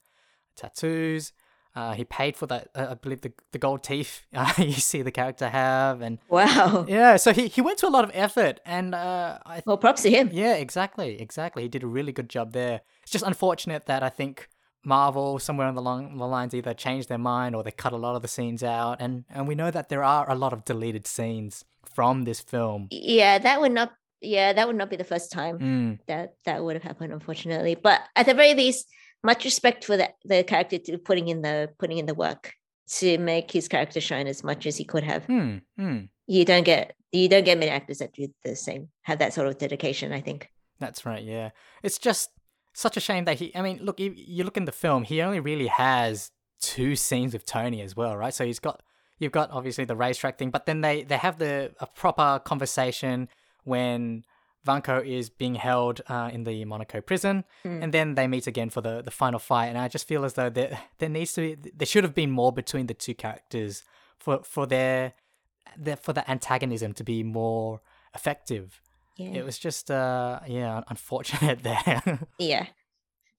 tattoos. 0.55 1.31
Uh, 1.75 1.93
he 1.93 2.05
paid 2.05 2.35
for 2.35 2.47
that, 2.47 2.69
uh, 2.73 2.87
I 2.89 2.93
believe, 2.95 3.21
the, 3.21 3.33
the 3.51 3.59
gold 3.59 3.83
teeth 3.83 4.23
uh, 4.33 4.51
you 4.57 4.71
see 4.71 5.03
the 5.03 5.11
character 5.11 5.49
have, 5.49 6.01
and 6.01 6.17
Wow. 6.27 6.87
yeah, 6.89 7.17
so 7.17 7.33
he, 7.33 7.49
he 7.49 7.61
went 7.61 7.77
to 7.79 7.87
a 7.87 7.93
lot 7.93 8.03
of 8.03 8.09
effort, 8.15 8.61
and 8.65 8.95
uh, 8.95 9.37
I 9.45 9.61
Well, 9.63 9.77
props 9.77 10.01
to 10.01 10.09
him. 10.09 10.31
yeah, 10.33 10.55
exactly, 10.55 11.21
exactly. 11.21 11.61
He 11.61 11.69
did 11.69 11.83
a 11.83 11.87
really 11.87 12.13
good 12.13 12.31
job 12.31 12.53
there. 12.53 12.81
It's 13.03 13.11
just 13.11 13.25
unfortunate 13.25 13.85
that 13.85 14.01
I 14.01 14.09
think 14.09 14.49
Marvel, 14.85 15.39
somewhere 15.39 15.67
on 15.67 15.75
the, 15.75 15.81
long, 15.81 16.17
the 16.17 16.27
lines, 16.27 16.53
either 16.53 16.73
changed 16.73 17.09
their 17.09 17.17
mind 17.17 17.55
or 17.55 17.63
they 17.63 17.71
cut 17.71 17.93
a 17.93 17.97
lot 17.97 18.15
of 18.15 18.21
the 18.21 18.27
scenes 18.27 18.63
out, 18.63 18.97
and 18.99 19.25
and 19.29 19.47
we 19.47 19.55
know 19.55 19.71
that 19.71 19.89
there 19.89 20.03
are 20.03 20.29
a 20.29 20.35
lot 20.35 20.53
of 20.53 20.65
deleted 20.65 21.07
scenes 21.07 21.65
from 21.93 22.23
this 22.23 22.39
film. 22.39 22.87
Yeah, 22.91 23.37
that 23.39 23.61
would 23.61 23.71
not. 23.71 23.93
Yeah, 24.21 24.53
that 24.53 24.65
would 24.67 24.75
not 24.77 24.89
be 24.89 24.95
the 24.95 25.03
first 25.03 25.31
time 25.31 25.59
Mm, 25.59 25.99
that 26.07 26.35
that 26.45 26.63
would 26.63 26.75
have 26.75 26.83
happened, 26.83 27.13
unfortunately. 27.13 27.75
But 27.75 28.01
at 28.15 28.25
the 28.25 28.33
very 28.33 28.53
least, 28.53 28.87
much 29.23 29.43
respect 29.45 29.83
for 29.83 29.97
the 29.97 30.09
the 30.23 30.43
character 30.43 30.77
to 30.77 30.97
putting 30.97 31.27
in 31.27 31.41
the 31.41 31.69
putting 31.77 31.97
in 31.97 32.05
the 32.05 32.13
work 32.13 32.53
to 32.87 33.17
make 33.17 33.51
his 33.51 33.67
character 33.67 33.99
shine 33.99 34.27
as 34.27 34.43
much 34.43 34.65
as 34.65 34.77
he 34.77 34.83
could 34.85 35.03
have. 35.03 35.25
mm, 35.27 35.61
mm. 35.79 36.07
You 36.27 36.45
don't 36.45 36.63
get 36.63 36.95
you 37.11 37.29
don't 37.29 37.43
get 37.45 37.57
many 37.57 37.71
actors 37.71 37.99
that 37.99 38.13
do 38.13 38.27
the 38.43 38.55
same, 38.55 38.89
have 39.03 39.19
that 39.19 39.33
sort 39.33 39.47
of 39.47 39.57
dedication. 39.57 40.11
I 40.11 40.21
think. 40.21 40.49
That's 40.79 41.05
right. 41.05 41.23
Yeah, 41.23 41.51
it's 41.83 41.97
just 41.97 42.29
such 42.75 42.95
a 42.97 42.99
shame 42.99 43.25
that 43.25 43.39
he. 43.39 43.55
I 43.55 43.61
mean, 43.61 43.79
look, 43.81 43.99
you, 43.99 44.13
you 44.15 44.43
look 44.43 44.57
in 44.57 44.65
the 44.65 44.71
film, 44.71 45.03
he 45.03 45.21
only 45.21 45.39
really 45.39 45.67
has 45.67 46.31
two 46.61 46.95
scenes 46.95 47.33
with 47.33 47.45
Tony 47.45 47.81
as 47.81 47.95
well, 47.95 48.15
right? 48.17 48.33
So 48.33 48.45
he's 48.45 48.59
got 48.59 48.83
you've 49.17 49.31
got 49.31 49.49
obviously 49.51 49.85
the 49.85 49.95
racetrack 49.95 50.37
thing, 50.37 50.51
but 50.51 50.65
then 50.65 50.81
they 50.81 51.03
they 51.03 51.17
have 51.17 51.37
the 51.39 51.71
a 51.79 51.87
proper 51.87 52.39
conversation 52.43 53.29
when 53.63 54.23
Vanko 54.67 55.05
is 55.05 55.29
being 55.29 55.55
held 55.55 56.01
uh, 56.09 56.29
in 56.33 56.43
the 56.43 56.65
Monaco 56.65 56.99
prison, 57.01 57.43
Mm. 57.63 57.83
and 57.83 57.93
then 57.93 58.15
they 58.15 58.27
meet 58.27 58.47
again 58.47 58.69
for 58.69 58.81
the 58.81 59.01
the 59.01 59.11
final 59.11 59.39
fight. 59.39 59.67
And 59.67 59.77
I 59.77 59.87
just 59.87 60.07
feel 60.07 60.25
as 60.25 60.33
though 60.33 60.49
there 60.49 60.79
there 60.99 61.09
needs 61.09 61.33
to 61.33 61.41
be 61.41 61.71
there 61.79 61.85
should 61.85 62.03
have 62.03 62.15
been 62.15 62.31
more 62.31 62.51
between 62.51 62.87
the 62.87 62.93
two 62.93 63.13
characters 63.13 63.83
for 64.19 64.43
for 64.43 64.65
their, 64.65 65.13
their 65.77 65.95
for 65.97 66.13
the 66.13 66.29
antagonism 66.29 66.93
to 66.93 67.03
be 67.03 67.23
more 67.23 67.81
effective. 68.13 68.81
Yeah. 69.17 69.29
It 69.39 69.45
was 69.45 69.57
just 69.57 69.89
uh 69.89 70.39
yeah 70.47 70.81
unfortunate 70.87 71.63
there. 71.63 72.19
Yeah. 72.39 72.65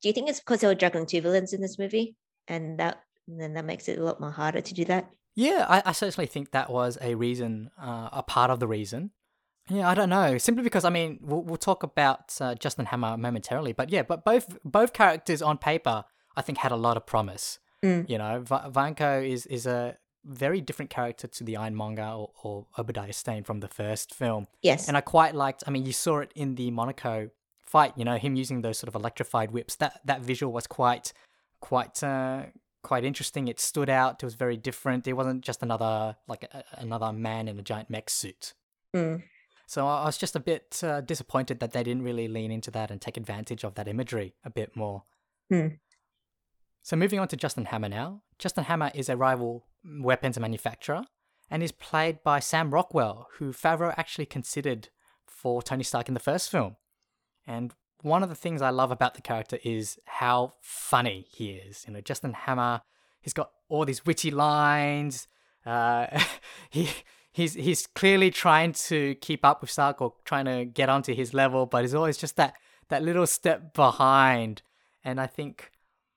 Do 0.03 0.09
you 0.09 0.13
think 0.13 0.29
it's 0.29 0.41
because 0.41 0.61
they 0.61 0.67
were 0.67 0.75
juggling 0.75 1.07
two 1.07 1.21
villains 1.21 1.53
in 1.53 1.61
this 1.61 1.79
movie, 1.79 2.17
and 2.49 2.79
that 2.79 3.03
then 3.27 3.55
that 3.55 3.65
makes 3.65 3.89
it 3.89 3.99
a 3.99 4.05
lot 4.05 4.21
more 4.21 4.31
harder 4.31 4.61
to 4.61 4.75
do 4.75 4.85
that? 4.87 5.11
Yeah, 5.35 5.67
I, 5.69 5.83
I 5.87 5.93
certainly 5.93 6.27
think 6.27 6.53
that 6.53 6.71
was 6.71 6.97
a 7.03 7.15
reason, 7.15 7.71
uh, 7.81 8.09
a 8.11 8.23
part 8.23 8.51
of 8.51 8.59
the 8.59 8.67
reason. 8.67 9.11
Yeah, 9.69 9.89
I 9.89 9.95
don't 9.95 10.09
know. 10.09 10.39
Simply 10.39 10.63
because 10.63 10.85
I 10.85 10.91
mean, 10.91 11.19
we'll, 11.21 11.43
we'll 11.43 11.57
talk 11.57 11.83
about 11.83 12.35
uh, 12.41 12.55
Justin 12.55 12.87
Hammer 12.87 13.17
momentarily, 13.17 13.73
but 13.73 13.91
yeah, 13.91 14.03
but 14.03 14.25
both 14.25 14.57
both 14.65 14.93
characters 14.93 15.43
on 15.43 15.59
paper, 15.59 16.05
I 16.37 16.43
think, 16.43 16.59
had 16.59 16.73
a 16.73 16.77
lot 16.77 16.97
of 16.97 17.05
promise. 17.05 17.59
Mm. 17.85 18.09
You 18.09 18.19
know, 18.19 18.41
Va- 18.43 18.71
Vanko 18.73 19.29
is 19.29 19.45
is 19.47 19.67
a 19.67 19.97
very 20.27 20.61
different 20.61 20.91
character 20.91 21.27
to 21.27 21.45
the 21.45 21.57
Ironmonger 21.57 22.03
or, 22.03 22.31
or 22.43 22.67
Obadiah 22.79 23.13
Stane 23.13 23.45
from 23.45 23.61
the 23.61 23.69
first 23.69 24.15
film, 24.15 24.47
Yes. 24.63 24.89
and 24.89 24.97
I 24.97 25.01
quite 25.01 25.35
liked. 25.35 25.65
I 25.67 25.71
mean, 25.71 25.87
you 25.87 25.93
saw 25.93 26.19
it 26.19 26.33
in 26.35 26.57
the 26.57 26.71
Monaco 26.71 27.31
fight. 27.65 27.93
You 27.97 28.05
know, 28.05 28.17
him 28.17 28.37
using 28.37 28.63
those 28.63 28.79
sort 28.79 28.89
of 28.89 28.95
electrified 28.95 29.51
whips. 29.51 29.77
That 29.77 30.01
that 30.05 30.21
visual 30.21 30.53
was 30.53 30.67
quite 30.67 31.13
quite 31.61 32.03
uh, 32.03 32.47
quite 32.83 33.05
interesting. 33.05 33.49
It 33.49 33.61
stood 33.61 33.89
out. 33.89 34.23
It 34.23 34.27
was 34.27 34.35
very 34.35 34.57
different. 34.57 35.07
It 35.07 35.15
wasn't 35.15 35.43
just 35.43 35.63
another 35.63 36.17
like 36.27 36.45
a, 36.45 36.65
another 36.73 37.13
man 37.13 37.49
in 37.49 37.59
a 37.59 37.63
giant 37.63 37.91
mech 37.91 38.11
suit. 38.11 38.55
Mm. 38.95 39.23
So 39.69 39.87
I 39.87 40.05
was 40.05 40.17
just 40.17 40.37
a 40.37 40.41
bit 40.41 40.81
uh, 40.85 41.01
disappointed 41.01 41.59
that 41.59 41.73
they 41.73 41.83
didn't 41.83 42.05
really 42.05 42.29
lean 42.29 42.53
into 42.53 42.71
that 42.71 42.91
and 42.93 43.01
take 43.01 43.17
advantage 43.17 43.65
of 43.65 43.75
that 43.75 43.89
imagery 43.89 44.35
a 44.45 44.51
bit 44.51 44.77
more. 44.77 45.03
Hmm. 45.51 45.69
So 46.85 46.95
moving 46.95 47.19
on 47.19 47.27
to 47.29 47.37
Justin 47.37 47.65
Hammer 47.65 47.89
now. 47.89 48.23
Justin 48.39 48.63
Hammer 48.63 48.93
is 48.95 49.09
a 49.09 49.17
rival 49.17 49.67
weapons 50.01 50.39
manufacturer 50.39 51.05
and 51.51 51.63
is 51.63 51.73
played 51.73 52.23
by 52.23 52.41
Sam 52.41 52.71
Rockwell, 52.71 53.29
who 53.39 53.53
Favreau 53.53 53.95
actually 53.97 54.27
considered 54.27 54.89
for 55.27 55.63
Tony 55.63 55.85
Stark 55.85 56.09
in 56.09 56.15
the 56.15 56.21
first 56.21 56.51
film. 56.51 56.77
And 57.47 57.73
one 58.03 58.23
of 58.23 58.29
the 58.29 58.35
things 58.35 58.63
I 58.63 58.71
love 58.71 58.91
about 58.91 59.15
the 59.15 59.23
character 59.23 59.59
is 59.65 59.99
how 60.07 60.55
funny 60.61 61.27
he 61.31 61.51
is. 61.53 61.85
You 61.87 61.95
know, 61.95 62.01
Justin 62.01 62.33
Hammer, 62.33 62.81
he's 63.21 63.33
got 63.33 63.51
all 63.69 63.85
these 63.85 64.05
witty 64.05 64.31
lines. 64.31 65.29
Uh, 65.65 66.07
he 66.71 66.91
he's 67.33 67.55
he's 67.55 67.87
clearly 67.87 68.31
trying 68.31 68.73
to 68.73 69.15
keep 69.17 69.45
up 69.45 69.61
with 69.61 69.71
Stark 69.71 70.01
or 70.01 70.15
trying 70.25 70.47
to 70.47 70.65
get 70.65 70.89
onto 70.89 71.15
his 71.15 71.33
level, 71.35 71.67
but 71.67 71.83
he's 71.83 71.95
always 71.95 72.17
just 72.17 72.37
that 72.37 72.55
that 72.89 73.03
little 73.03 73.27
step 73.27 73.75
behind. 73.75 74.63
And 75.05 75.21
I 75.21 75.27
think 75.27 75.71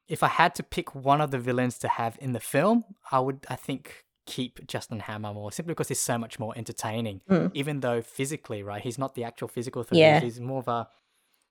if 0.10 0.24
I 0.24 0.28
had 0.28 0.56
to 0.56 0.64
pick 0.64 0.94
one 0.96 1.22
of 1.22 1.32
the 1.32 1.38
villains 1.40 1.78
to 1.80 1.88
have 1.88 2.18
in 2.20 2.32
the 2.34 2.40
film, 2.40 2.84
I 3.12 3.20
would 3.20 3.46
I 3.50 3.56
think 3.56 4.06
keep 4.26 4.68
Justin 4.68 5.00
Hammer 5.02 5.34
more 5.34 5.52
simply 5.52 5.74
because 5.74 5.88
he's 5.88 6.00
so 6.00 6.18
much 6.18 6.38
more 6.40 6.54
entertaining. 6.58 7.22
Mm. 7.30 7.52
Even 7.54 7.80
though 7.80 8.02
physically, 8.02 8.62
right, 8.64 8.82
he's 8.82 8.98
not 8.98 9.16
the 9.16 9.24
actual 9.24 9.48
physical 9.48 9.84
threat. 9.84 10.00
Yeah. 10.00 10.20
He's 10.20 10.40
more 10.40 10.60
of 10.60 10.68
a 10.68 10.88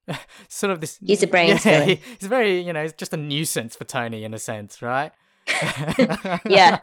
sort 0.48 0.72
of 0.72 0.80
this. 0.80 0.98
He's 1.04 1.22
a 1.22 1.26
brain. 1.34 1.58
Yeah, 1.64 1.84
he- 1.84 2.00
he's 2.18 2.28
very 2.28 2.60
you 2.60 2.72
know 2.72 2.82
he's 2.82 2.92
just 2.92 3.12
a 3.12 3.16
nuisance 3.16 3.76
for 3.76 3.84
Tony 3.84 4.24
in 4.24 4.34
a 4.34 4.38
sense, 4.38 4.82
right? 4.82 5.12
Yeah. 6.46 6.80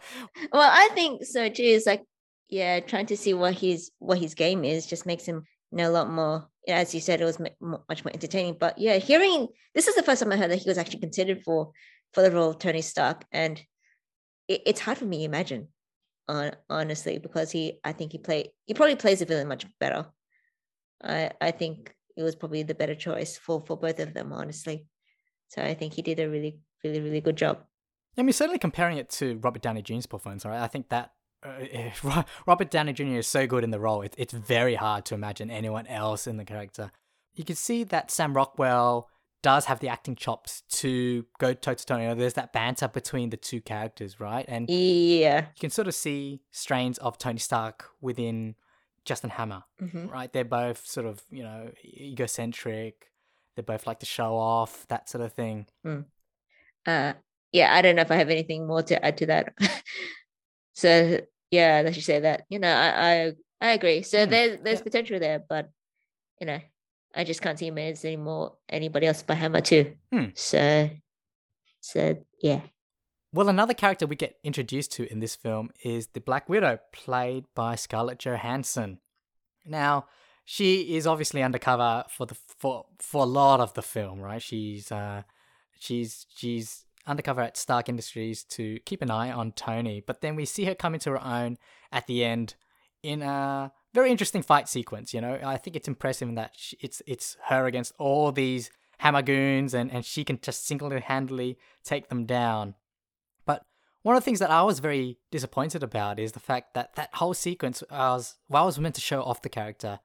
Well, 0.52 0.70
I 0.72 0.90
think 0.94 1.24
so 1.26 1.50
too. 1.50 1.64
It's 1.64 1.86
like, 1.86 2.04
yeah, 2.50 2.80
trying 2.80 3.06
to 3.08 3.18
see 3.18 3.34
what 3.34 3.54
his 3.56 3.92
what 4.00 4.18
his 4.20 4.34
game 4.34 4.64
is 4.64 4.86
just 4.88 5.06
makes 5.06 5.26
him 5.26 5.44
you 5.72 5.78
know 5.78 5.90
a 5.90 5.92
lot 5.94 6.10
more. 6.10 6.48
As 6.68 6.94
you 6.94 7.02
said, 7.02 7.22
it 7.22 7.26
was 7.26 7.40
mu- 7.40 7.48
mu- 7.62 7.78
much 7.88 8.04
more 8.04 8.14
entertaining. 8.14 8.58
But 8.60 8.78
yeah, 8.78 8.98
hearing 8.98 9.48
this 9.74 9.88
is 9.88 9.96
the 9.96 10.04
first 10.04 10.22
time 10.22 10.32
I 10.32 10.38
heard 10.38 10.52
that 10.52 10.62
he 10.62 10.70
was 10.70 10.78
actually 10.78 11.00
considered 11.00 11.44
for 11.44 11.72
for 12.14 12.22
the 12.22 12.32
role 12.32 12.52
of 12.52 12.60
Tony 12.60 12.82
Stark, 12.82 13.26
and 13.32 13.62
it, 14.48 14.62
it's 14.66 14.80
hard 14.80 14.98
for 14.98 15.06
me 15.06 15.20
to 15.20 15.24
imagine, 15.26 15.68
on 16.28 16.52
honestly, 16.70 17.20
because 17.20 17.52
he 17.52 17.80
I 17.84 17.92
think 17.92 18.12
he 18.12 18.18
played 18.18 18.50
he 18.66 18.74
probably 18.74 18.96
plays 18.96 19.20
the 19.20 19.26
villain 19.26 19.48
much 19.48 19.66
better. 19.80 20.08
I 21.04 21.32
I 21.42 21.52
think 21.52 21.94
it 22.18 22.24
was 22.24 22.36
probably 22.36 22.64
the 22.64 22.76
better 22.76 22.96
choice 22.96 23.38
for 23.38 23.64
for 23.66 23.78
both 23.78 24.00
of 24.00 24.14
them, 24.14 24.34
honestly. 24.34 24.88
So 25.50 25.62
I 25.62 25.74
think 25.74 25.94
he 25.94 26.02
did 26.02 26.20
a 26.20 26.30
really 26.30 26.60
really 26.84 27.02
really 27.02 27.22
good 27.22 27.36
job. 27.36 27.64
I 28.18 28.24
mean, 28.24 28.34
certainly 28.34 28.60
comparing 28.60 28.98
it 28.98 29.10
to 29.12 29.38
Robert 29.40 29.62
Downey 29.62 29.82
Jr.'s 29.82 30.06
performance, 30.06 30.46
right? 30.46 30.62
I 30.62 30.68
think 30.68 30.90
that 30.90 31.12
uh, 32.06 32.24
Robert 32.48 32.70
Downey 32.72 32.94
Jr. 32.94 33.04
is 33.18 33.28
so 33.28 33.46
good 33.48 33.64
in 33.64 33.72
the 33.72 33.80
role. 33.80 34.02
It, 34.02 34.16
it's 34.18 34.34
very 34.34 34.76
hard 34.76 35.06
to 35.06 35.16
imagine 35.16 35.50
anyone 35.52 35.88
else 35.88 36.28
in 36.28 36.38
the 36.38 36.46
character. 36.46 36.92
You 37.36 37.44
can 37.44 37.56
see 37.56 37.84
that 37.86 38.12
Sam 38.12 38.34
Rockwell 38.34 39.10
does 39.44 39.66
have 39.66 39.80
the 39.80 39.90
acting 39.90 40.16
chops 40.16 40.64
to 40.70 41.26
go 41.38 41.54
toe 41.54 41.76
to 41.76 41.86
toe. 41.86 41.98
You 41.98 42.08
know, 42.08 42.16
there's 42.16 42.34
that 42.34 42.52
banter 42.52 42.88
between 42.88 43.30
the 43.30 43.38
two 43.38 43.62
characters, 43.62 44.20
right? 44.20 44.46
And 44.48 44.68
Yeah. 44.70 45.42
you 45.42 45.60
can 45.60 45.70
sort 45.70 45.88
of 45.88 45.94
see 45.94 46.42
strains 46.52 46.98
of 46.98 47.18
Tony 47.20 47.38
Stark 47.40 47.90
within 48.02 48.56
Justin 49.04 49.30
Hammer, 49.30 49.64
Mhm. 49.80 50.10
right? 50.12 50.34
They're 50.34 50.44
both 50.44 50.86
sort 50.88 51.06
of, 51.06 51.24
you 51.30 51.44
know, 51.44 51.70
egocentric. 51.86 53.12
They 53.56 53.62
both 53.62 53.86
like 53.86 54.00
to 54.00 54.06
show 54.08 54.36
off, 54.36 54.88
that 54.88 55.08
sort 55.10 55.24
of 55.24 55.34
thing. 55.34 55.68
uh 56.88 57.14
yeah 57.52 57.74
i 57.74 57.82
don't 57.82 57.96
know 57.96 58.02
if 58.04 58.12
i 58.12 58.16
have 58.16 58.30
anything 58.30 58.68
more 58.68 58.84
to 58.84 59.04
add 59.04 59.18
to 59.18 59.26
that 59.26 59.54
so 60.74 61.20
yeah 61.52 61.82
let 61.84 61.96
you 61.96 62.02
say 62.02 62.20
that 62.20 62.46
you 62.50 62.60
know 62.60 62.72
i 62.72 63.12
i, 63.12 63.34
I 63.62 63.72
agree 63.74 64.02
so 64.04 64.26
Hmm, 64.26 64.32
there's 64.32 64.60
there's 64.64 64.80
yeah. 64.80 64.84
potential 64.84 65.20
there 65.20 65.44
but 65.48 65.70
you 66.40 66.48
know 66.48 66.60
i 67.16 67.24
just 67.24 67.42
can't 67.42 67.58
see 67.60 67.68
him 67.68 67.78
as 67.78 68.04
any 68.06 68.18
more 68.18 68.58
anybody 68.70 69.08
else 69.08 69.24
but 69.24 69.38
hammer 69.38 69.62
too 69.62 69.94
Hmm. 70.12 70.26
so 70.34 70.90
so 71.82 72.18
yeah 72.42 72.62
Well, 73.34 73.50
another 73.50 73.74
character 73.74 74.08
we 74.08 74.16
get 74.16 74.38
introduced 74.44 74.92
to 74.94 75.12
in 75.12 75.20
this 75.20 75.36
film 75.36 75.70
is 75.84 76.08
the 76.14 76.22
Black 76.22 76.48
Widow, 76.48 76.80
played 76.94 77.44
by 77.54 77.76
Scarlett 77.76 78.18
Johansson. 78.18 79.00
Now, 79.66 80.06
she 80.46 80.96
is 80.96 81.06
obviously 81.06 81.44
undercover 81.44 82.06
for 82.10 82.26
the 82.26 82.36
for 82.60 82.86
for 83.00 83.24
a 83.24 83.28
lot 83.28 83.60
of 83.60 83.74
the 83.74 83.82
film, 83.82 84.22
right? 84.22 84.42
She's 84.42 84.90
uh, 84.92 85.24
she's 85.80 86.26
she's 86.38 86.86
undercover 87.08 87.42
at 87.42 87.58
Stark 87.58 87.90
Industries 87.90 88.44
to 88.46 88.80
keep 88.86 89.02
an 89.02 89.12
eye 89.12 89.32
on 89.32 89.52
Tony, 89.52 90.02
but 90.06 90.22
then 90.22 90.36
we 90.36 90.46
see 90.46 90.66
her 90.66 90.76
come 90.76 90.94
into 90.94 91.12
her 91.12 91.24
own 91.24 91.58
at 91.92 92.08
the 92.08 92.24
end 92.24 92.56
in 93.04 93.22
a 93.22 93.72
very 93.94 94.10
interesting 94.10 94.42
fight 94.42 94.68
sequence. 94.68 95.14
You 95.14 95.22
know, 95.22 95.40
I 95.44 95.58
think 95.58 95.76
it's 95.76 95.88
impressive 95.88 96.34
that 96.36 96.54
she, 96.56 96.78
it's 96.82 97.02
it's 97.06 97.38
her 97.46 97.66
against 97.68 97.94
all 98.00 98.32
these 98.32 98.72
Hamagoons, 99.02 99.74
and 99.74 99.92
and 99.92 100.04
she 100.04 100.24
can 100.24 100.40
just 100.42 100.66
single 100.66 100.90
handedly 100.90 101.58
take 101.84 102.10
them 102.10 102.26
down. 102.26 102.76
But 103.46 103.64
one 104.02 104.16
of 104.16 104.22
the 104.24 104.26
things 104.26 104.40
that 104.40 104.52
I 104.52 104.64
was 104.64 104.80
very 104.80 105.20
disappointed 105.32 105.84
about 105.84 106.20
is 106.20 106.32
the 106.32 106.40
fact 106.40 106.74
that 106.74 106.96
that 106.96 107.14
whole 107.14 107.34
sequence 107.34 107.84
I 107.92 108.10
was 108.10 108.36
while 108.48 108.64
I 108.64 108.66
was 108.66 108.80
meant 108.80 108.96
to 108.96 109.02
show 109.02 109.22
off 109.22 109.42
the 109.42 109.50
character, 109.50 110.00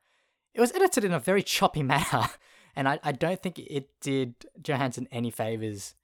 it 0.55 0.61
was 0.61 0.73
edited 0.73 1.05
in 1.05 1.13
a 1.13 1.19
very 1.19 1.43
choppy 1.43 1.83
manner, 1.95 2.29
and 2.77 2.87
I, 2.87 3.01
I 3.03 3.13
don't 3.13 3.43
think 3.43 3.59
it 3.59 3.89
did 4.01 4.35
Johansson 4.63 5.09
any 5.11 5.31
favors 5.31 5.95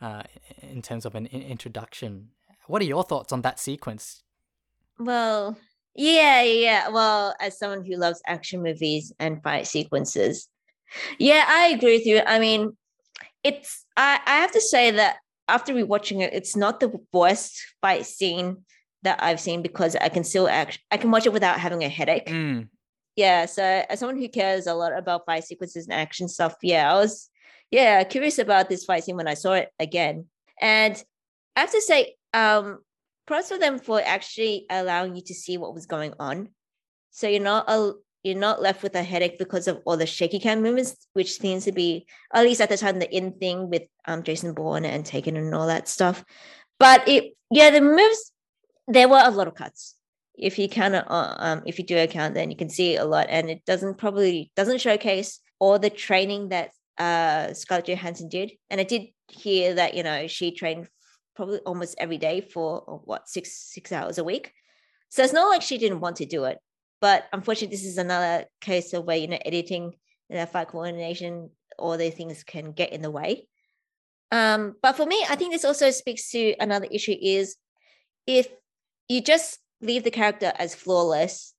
uh, 0.00 0.22
in 0.62 0.82
terms 0.82 1.04
of 1.04 1.14
an 1.14 1.26
introduction. 1.26 2.28
What 2.66 2.82
are 2.82 2.86
your 2.86 3.04
thoughts 3.04 3.32
on 3.32 3.42
that 3.42 3.58
sequence? 3.60 4.22
well 4.98 5.56
yeah 5.94 6.42
yeah 6.42 6.88
well 6.88 7.34
as 7.38 7.58
someone 7.58 7.84
who 7.84 7.96
loves 7.96 8.22
action 8.26 8.62
movies 8.62 9.12
and 9.18 9.42
fight 9.42 9.66
sequences 9.66 10.48
Yeah, 11.18 11.44
I 11.46 11.68
agree 11.68 11.96
with 11.98 12.06
you. 12.06 12.20
I 12.26 12.38
mean, 12.38 12.76
it's 13.42 13.84
I, 13.96 14.20
I 14.24 14.36
have 14.36 14.52
to 14.52 14.60
say 14.60 14.90
that 14.92 15.16
after 15.48 15.74
rewatching 15.74 16.20
it, 16.22 16.32
it's 16.32 16.56
not 16.56 16.80
the 16.80 16.92
worst 17.12 17.60
fight 17.80 18.06
scene 18.06 18.64
that 19.02 19.22
I've 19.22 19.40
seen 19.40 19.62
because 19.62 19.94
I 19.96 20.08
can 20.08 20.24
still 20.24 20.48
act 20.48 20.80
I 20.90 20.96
can 20.96 21.10
watch 21.10 21.26
it 21.26 21.32
without 21.32 21.60
having 21.60 21.84
a 21.84 21.88
headache. 21.88 22.26
Mm. 22.26 22.68
Yeah. 23.16 23.46
So 23.46 23.62
as 23.62 24.00
someone 24.00 24.18
who 24.18 24.28
cares 24.28 24.66
a 24.66 24.74
lot 24.74 24.96
about 24.96 25.26
fight 25.26 25.44
sequences 25.44 25.86
and 25.86 25.94
action 25.94 26.28
stuff, 26.28 26.54
yeah, 26.62 26.90
I 26.92 26.94
was 26.94 27.30
yeah, 27.70 28.02
curious 28.04 28.38
about 28.38 28.68
this 28.68 28.84
fight 28.84 29.04
scene 29.04 29.16
when 29.16 29.28
I 29.28 29.34
saw 29.34 29.52
it 29.52 29.70
again. 29.78 30.26
And 30.60 31.02
I 31.54 31.60
have 31.60 31.72
to 31.72 31.80
say, 31.80 32.16
um, 32.32 32.78
props 33.26 33.48
for 33.48 33.58
them 33.58 33.78
for 33.78 34.00
actually 34.04 34.66
allowing 34.70 35.16
you 35.16 35.22
to 35.22 35.34
see 35.34 35.58
what 35.58 35.74
was 35.74 35.86
going 35.86 36.14
on. 36.18 36.48
So 37.10 37.28
you're 37.28 37.42
not 37.42 37.64
a 37.68 37.92
you're 38.22 38.36
not 38.36 38.60
left 38.60 38.82
with 38.82 38.96
a 38.96 39.02
headache 39.04 39.38
because 39.38 39.68
of 39.68 39.80
all 39.84 39.96
the 39.96 40.06
shaky 40.06 40.40
cam 40.40 40.60
movements, 40.60 41.06
which 41.12 41.38
seems 41.38 41.64
to 41.64 41.72
be 41.72 42.06
at 42.34 42.44
least 42.44 42.60
at 42.60 42.68
the 42.68 42.76
time 42.76 42.98
the 42.98 43.14
in 43.14 43.32
thing 43.32 43.70
with 43.70 43.82
um 44.06 44.22
Jason 44.22 44.52
Bourne 44.52 44.84
and 44.84 45.06
Taken 45.06 45.36
and 45.36 45.54
all 45.54 45.66
that 45.66 45.88
stuff. 45.88 46.24
But 46.78 47.06
it 47.08 47.36
yeah, 47.50 47.70
the 47.70 47.80
moves 47.80 48.32
there 48.88 49.08
were 49.08 49.22
a 49.24 49.30
lot 49.30 49.48
of 49.48 49.54
cuts. 49.54 49.94
If 50.38 50.58
you 50.58 50.68
count 50.68 50.94
um, 51.08 51.62
if 51.66 51.78
you 51.78 51.84
do 51.84 51.96
a 51.96 52.06
count, 52.06 52.34
then 52.34 52.50
you 52.50 52.56
can 52.56 52.68
see 52.68 52.96
a 52.96 53.04
lot, 53.04 53.26
and 53.30 53.48
it 53.48 53.64
doesn't 53.64 53.96
probably 53.96 54.50
doesn't 54.54 54.80
showcase 54.80 55.40
all 55.58 55.78
the 55.78 55.90
training 55.90 56.50
that 56.50 56.70
uh 56.98 57.52
Scarlett 57.54 57.88
Johansson 57.88 58.28
did. 58.28 58.52
And 58.70 58.80
I 58.80 58.84
did 58.84 59.08
hear 59.28 59.74
that 59.74 59.94
you 59.94 60.02
know 60.02 60.26
she 60.26 60.52
trained 60.52 60.88
probably 61.34 61.58
almost 61.60 61.94
every 61.98 62.18
day 62.18 62.40
for 62.40 62.82
uh, 62.88 62.92
what 63.04 63.28
six 63.28 63.52
six 63.72 63.92
hours 63.92 64.18
a 64.18 64.24
week. 64.24 64.52
So 65.08 65.22
it's 65.22 65.32
not 65.32 65.48
like 65.48 65.62
she 65.62 65.78
didn't 65.78 66.00
want 66.00 66.16
to 66.16 66.26
do 66.26 66.44
it, 66.44 66.58
but 67.00 67.24
unfortunately, 67.32 67.76
this 67.76 67.84
is 67.84 67.98
another 67.98 68.46
case 68.60 68.92
of 68.92 69.04
where 69.04 69.16
you 69.16 69.28
know 69.28 69.38
editing 69.44 69.94
and 70.28 70.48
fight 70.48 70.68
coordination, 70.68 71.50
all 71.78 71.96
these 71.96 72.14
things 72.14 72.42
can 72.42 72.72
get 72.72 72.92
in 72.92 73.02
the 73.02 73.10
way. 73.10 73.46
Um, 74.32 74.74
but 74.82 74.96
for 74.96 75.06
me, 75.06 75.24
I 75.28 75.36
think 75.36 75.52
this 75.52 75.64
also 75.64 75.90
speaks 75.90 76.30
to 76.32 76.54
another 76.58 76.88
issue: 76.90 77.14
is 77.20 77.56
if 78.26 78.48
you 79.08 79.20
just 79.20 79.58
leave 79.80 80.04
the 80.04 80.10
character 80.10 80.52
as 80.58 80.74
flawless, 80.74 81.54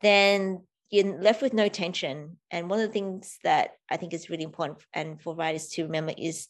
then 0.00 0.62
you're 0.90 1.20
left 1.20 1.42
with 1.42 1.52
no 1.52 1.68
tension. 1.68 2.38
And 2.50 2.70
one 2.70 2.80
of 2.80 2.86
the 2.86 2.92
things 2.92 3.38
that 3.44 3.70
I 3.90 3.96
think 3.96 4.12
is 4.14 4.30
really 4.30 4.44
important 4.44 4.78
and 4.92 5.20
for 5.20 5.34
writers 5.34 5.68
to 5.70 5.84
remember 5.84 6.12
is 6.16 6.48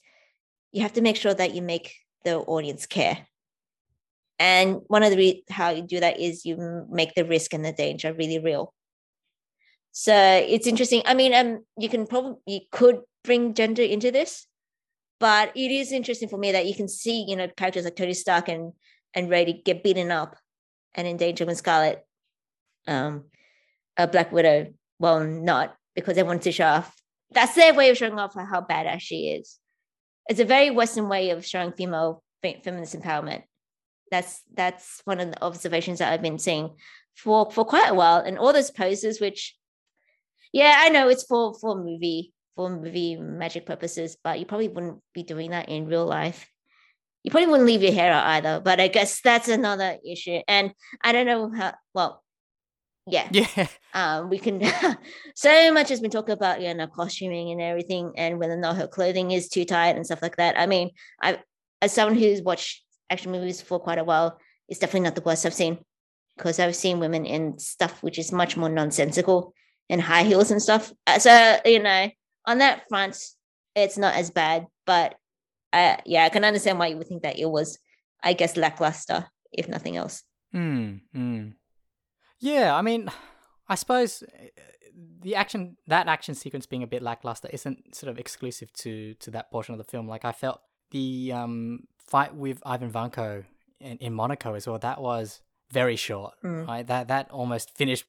you 0.72 0.82
have 0.82 0.92
to 0.94 1.02
make 1.02 1.16
sure 1.16 1.34
that 1.34 1.54
you 1.54 1.62
make 1.62 1.94
the 2.24 2.38
audience 2.38 2.86
care. 2.86 3.26
And 4.38 4.80
one 4.88 5.02
of 5.02 5.10
the 5.10 5.16
re- 5.16 5.44
how 5.48 5.70
you 5.70 5.82
do 5.82 6.00
that 6.00 6.20
is 6.20 6.44
you 6.44 6.86
make 6.90 7.14
the 7.14 7.24
risk 7.24 7.54
and 7.54 7.64
the 7.64 7.72
danger 7.72 8.12
really 8.12 8.38
real. 8.38 8.74
So 9.92 10.14
it's 10.14 10.66
interesting. 10.66 11.02
I 11.06 11.14
mean, 11.14 11.32
um, 11.32 11.64
you 11.78 11.88
can 11.88 12.06
probably 12.06 12.34
you 12.46 12.60
could 12.70 13.00
bring 13.24 13.54
gender 13.54 13.82
into 13.82 14.10
this, 14.10 14.46
but 15.18 15.56
it 15.56 15.70
is 15.70 15.90
interesting 15.90 16.28
for 16.28 16.36
me 16.36 16.52
that 16.52 16.66
you 16.66 16.74
can 16.74 16.88
see, 16.88 17.24
you 17.26 17.34
know, 17.36 17.48
characters 17.56 17.84
like 17.84 17.96
Tony 17.96 18.12
Stark 18.12 18.48
and 18.48 18.72
and 19.14 19.30
Rhodey 19.30 19.64
get 19.64 19.82
beaten 19.82 20.10
up 20.10 20.36
and 20.94 21.06
in 21.06 21.16
danger 21.16 21.46
when 21.46 21.56
Scarlett, 21.56 22.04
um, 22.86 23.24
a 23.96 24.06
Black 24.06 24.32
Widow, 24.32 24.72
well, 24.98 25.24
not 25.24 25.76
because 25.94 26.16
they 26.16 26.22
want 26.22 26.42
to 26.42 26.52
show 26.52 26.66
off. 26.66 26.94
That's 27.30 27.54
their 27.54 27.74
way 27.74 27.90
of 27.90 27.96
showing 27.96 28.18
off 28.18 28.34
how 28.34 28.60
badass 28.60 29.00
she 29.00 29.28
is. 29.30 29.58
It's 30.28 30.40
a 30.40 30.44
very 30.44 30.70
Western 30.70 31.08
way 31.08 31.30
of 31.30 31.44
showing 31.44 31.72
female 31.72 32.22
feminist 32.42 32.98
empowerment 32.98 33.42
that's 34.10 34.42
that's 34.54 35.00
one 35.04 35.20
of 35.20 35.30
the 35.30 35.42
observations 35.42 35.98
that 35.98 36.12
I've 36.12 36.22
been 36.22 36.38
seeing 36.38 36.76
for 37.14 37.50
for 37.50 37.64
quite 37.64 37.90
a 37.90 37.94
while. 37.94 38.18
And 38.18 38.38
all 38.38 38.52
those 38.52 38.70
poses, 38.70 39.20
which 39.20 39.56
yeah, 40.52 40.74
I 40.78 40.88
know 40.88 41.08
it's 41.08 41.24
for 41.24 41.54
for 41.54 41.76
movie 41.76 42.32
for 42.54 42.70
movie 42.70 43.16
magic 43.16 43.66
purposes, 43.66 44.16
but 44.22 44.38
you 44.38 44.46
probably 44.46 44.68
wouldn't 44.68 45.00
be 45.12 45.22
doing 45.22 45.50
that 45.50 45.68
in 45.68 45.86
real 45.86 46.06
life. 46.06 46.48
You 47.22 47.30
probably 47.30 47.48
wouldn't 47.48 47.66
leave 47.66 47.82
your 47.82 47.92
hair 47.92 48.12
out 48.12 48.26
either, 48.26 48.60
but 48.60 48.80
I 48.80 48.88
guess 48.88 49.20
that's 49.20 49.48
another 49.48 49.98
issue. 50.08 50.40
And 50.46 50.72
I 51.02 51.12
don't 51.12 51.26
know 51.26 51.50
how 51.50 51.74
well, 51.92 52.22
yeah, 53.06 53.28
Yeah. 53.30 53.68
um, 53.94 54.28
we 54.30 54.38
can 54.38 54.62
so 55.34 55.72
much 55.72 55.88
has 55.88 56.00
been 56.00 56.10
talked 56.10 56.30
about 56.30 56.60
you 56.60 56.72
know 56.74 56.86
costuming 56.86 57.50
and 57.50 57.60
everything, 57.60 58.12
and 58.16 58.38
whether 58.38 58.54
or 58.54 58.58
not 58.58 58.76
her 58.76 58.88
clothing 58.88 59.30
is 59.30 59.48
too 59.48 59.64
tight 59.64 59.96
and 59.96 60.04
stuff 60.04 60.22
like 60.22 60.36
that. 60.36 60.58
I 60.58 60.66
mean, 60.66 60.90
I 61.22 61.38
as 61.82 61.92
someone 61.92 62.18
who's 62.18 62.42
watched 62.42 62.82
action 63.10 63.32
movies 63.32 63.60
for 63.60 63.78
quite 63.78 63.98
a 63.98 64.04
while. 64.04 64.38
It's 64.68 64.80
definitely 64.80 65.04
not 65.04 65.14
the 65.14 65.22
worst 65.22 65.46
I've 65.46 65.54
seen 65.54 65.78
because 66.36 66.58
I've 66.58 66.76
seen 66.76 67.00
women 67.00 67.24
in 67.24 67.58
stuff 67.58 68.02
which 68.02 68.18
is 68.18 68.32
much 68.32 68.56
more 68.56 68.68
nonsensical 68.68 69.54
and 69.88 70.00
high 70.00 70.24
heels 70.24 70.50
and 70.50 70.60
stuff. 70.60 70.92
Uh, 71.06 71.18
so, 71.18 71.58
you 71.64 71.82
know, 71.82 72.10
on 72.44 72.58
that 72.58 72.88
front, 72.88 73.16
it's 73.74 73.96
not 73.96 74.14
as 74.14 74.30
bad. 74.30 74.66
But 74.84 75.14
uh, 75.72 75.96
yeah, 76.04 76.24
I 76.24 76.28
can 76.28 76.44
understand 76.44 76.78
why 76.78 76.88
you 76.88 76.96
would 76.96 77.06
think 77.06 77.22
that 77.22 77.38
it 77.38 77.48
was, 77.48 77.78
I 78.22 78.32
guess, 78.32 78.56
lackluster, 78.56 79.26
if 79.52 79.68
nothing 79.68 79.96
else. 79.96 80.22
Hmm. 80.52 80.96
mm. 81.14 81.52
Yeah, 82.38 82.74
I 82.74 82.82
mean, 82.82 83.10
I 83.68 83.74
suppose 83.74 84.22
uh, 84.22 84.46
the 85.22 85.34
action 85.34 85.76
that 85.86 86.08
action 86.08 86.34
sequence 86.34 86.66
being 86.66 86.82
a 86.82 86.86
bit 86.86 87.02
lackluster 87.02 87.48
isn't 87.52 87.94
sort 87.94 88.10
of 88.10 88.18
exclusive 88.18 88.72
to 88.74 89.14
to 89.14 89.30
that 89.32 89.50
portion 89.50 89.74
of 89.74 89.78
the 89.78 89.84
film. 89.84 90.08
Like 90.08 90.24
I 90.24 90.32
felt 90.32 90.60
the 90.90 91.32
um 91.32 91.80
fight 91.98 92.34
with 92.34 92.62
Ivan 92.64 92.90
Vanko 92.90 93.44
in, 93.80 93.98
in 93.98 94.12
Monaco 94.12 94.54
as 94.54 94.66
well, 94.66 94.78
that 94.78 95.00
was 95.00 95.42
very 95.70 95.96
short. 95.96 96.34
Mm. 96.42 96.66
Right? 96.66 96.86
That 96.86 97.08
that 97.08 97.30
almost 97.30 97.76
finished 97.76 98.04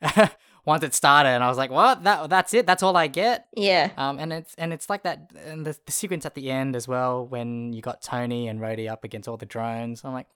once 0.64 0.82
it 0.82 0.94
started, 0.94 1.30
and 1.30 1.44
I 1.44 1.48
was 1.48 1.58
like, 1.58 1.70
"What? 1.70 2.04
That 2.04 2.30
that's 2.30 2.54
it? 2.54 2.66
That's 2.66 2.82
all 2.82 2.96
I 2.96 3.06
get?" 3.06 3.48
Yeah. 3.56 3.90
Um, 3.96 4.18
and 4.18 4.32
it's 4.32 4.54
and 4.56 4.72
it's 4.72 4.88
like 4.88 5.02
that, 5.02 5.30
and 5.44 5.66
the, 5.66 5.76
the 5.84 5.92
sequence 5.92 6.24
at 6.24 6.34
the 6.34 6.50
end 6.50 6.76
as 6.76 6.88
well 6.88 7.26
when 7.26 7.72
you 7.72 7.82
got 7.82 8.02
Tony 8.02 8.48
and 8.48 8.60
Rhodey 8.60 8.90
up 8.90 9.04
against 9.04 9.28
all 9.28 9.36
the 9.36 9.46
drones. 9.46 10.02
I'm 10.04 10.12
like, 10.12 10.28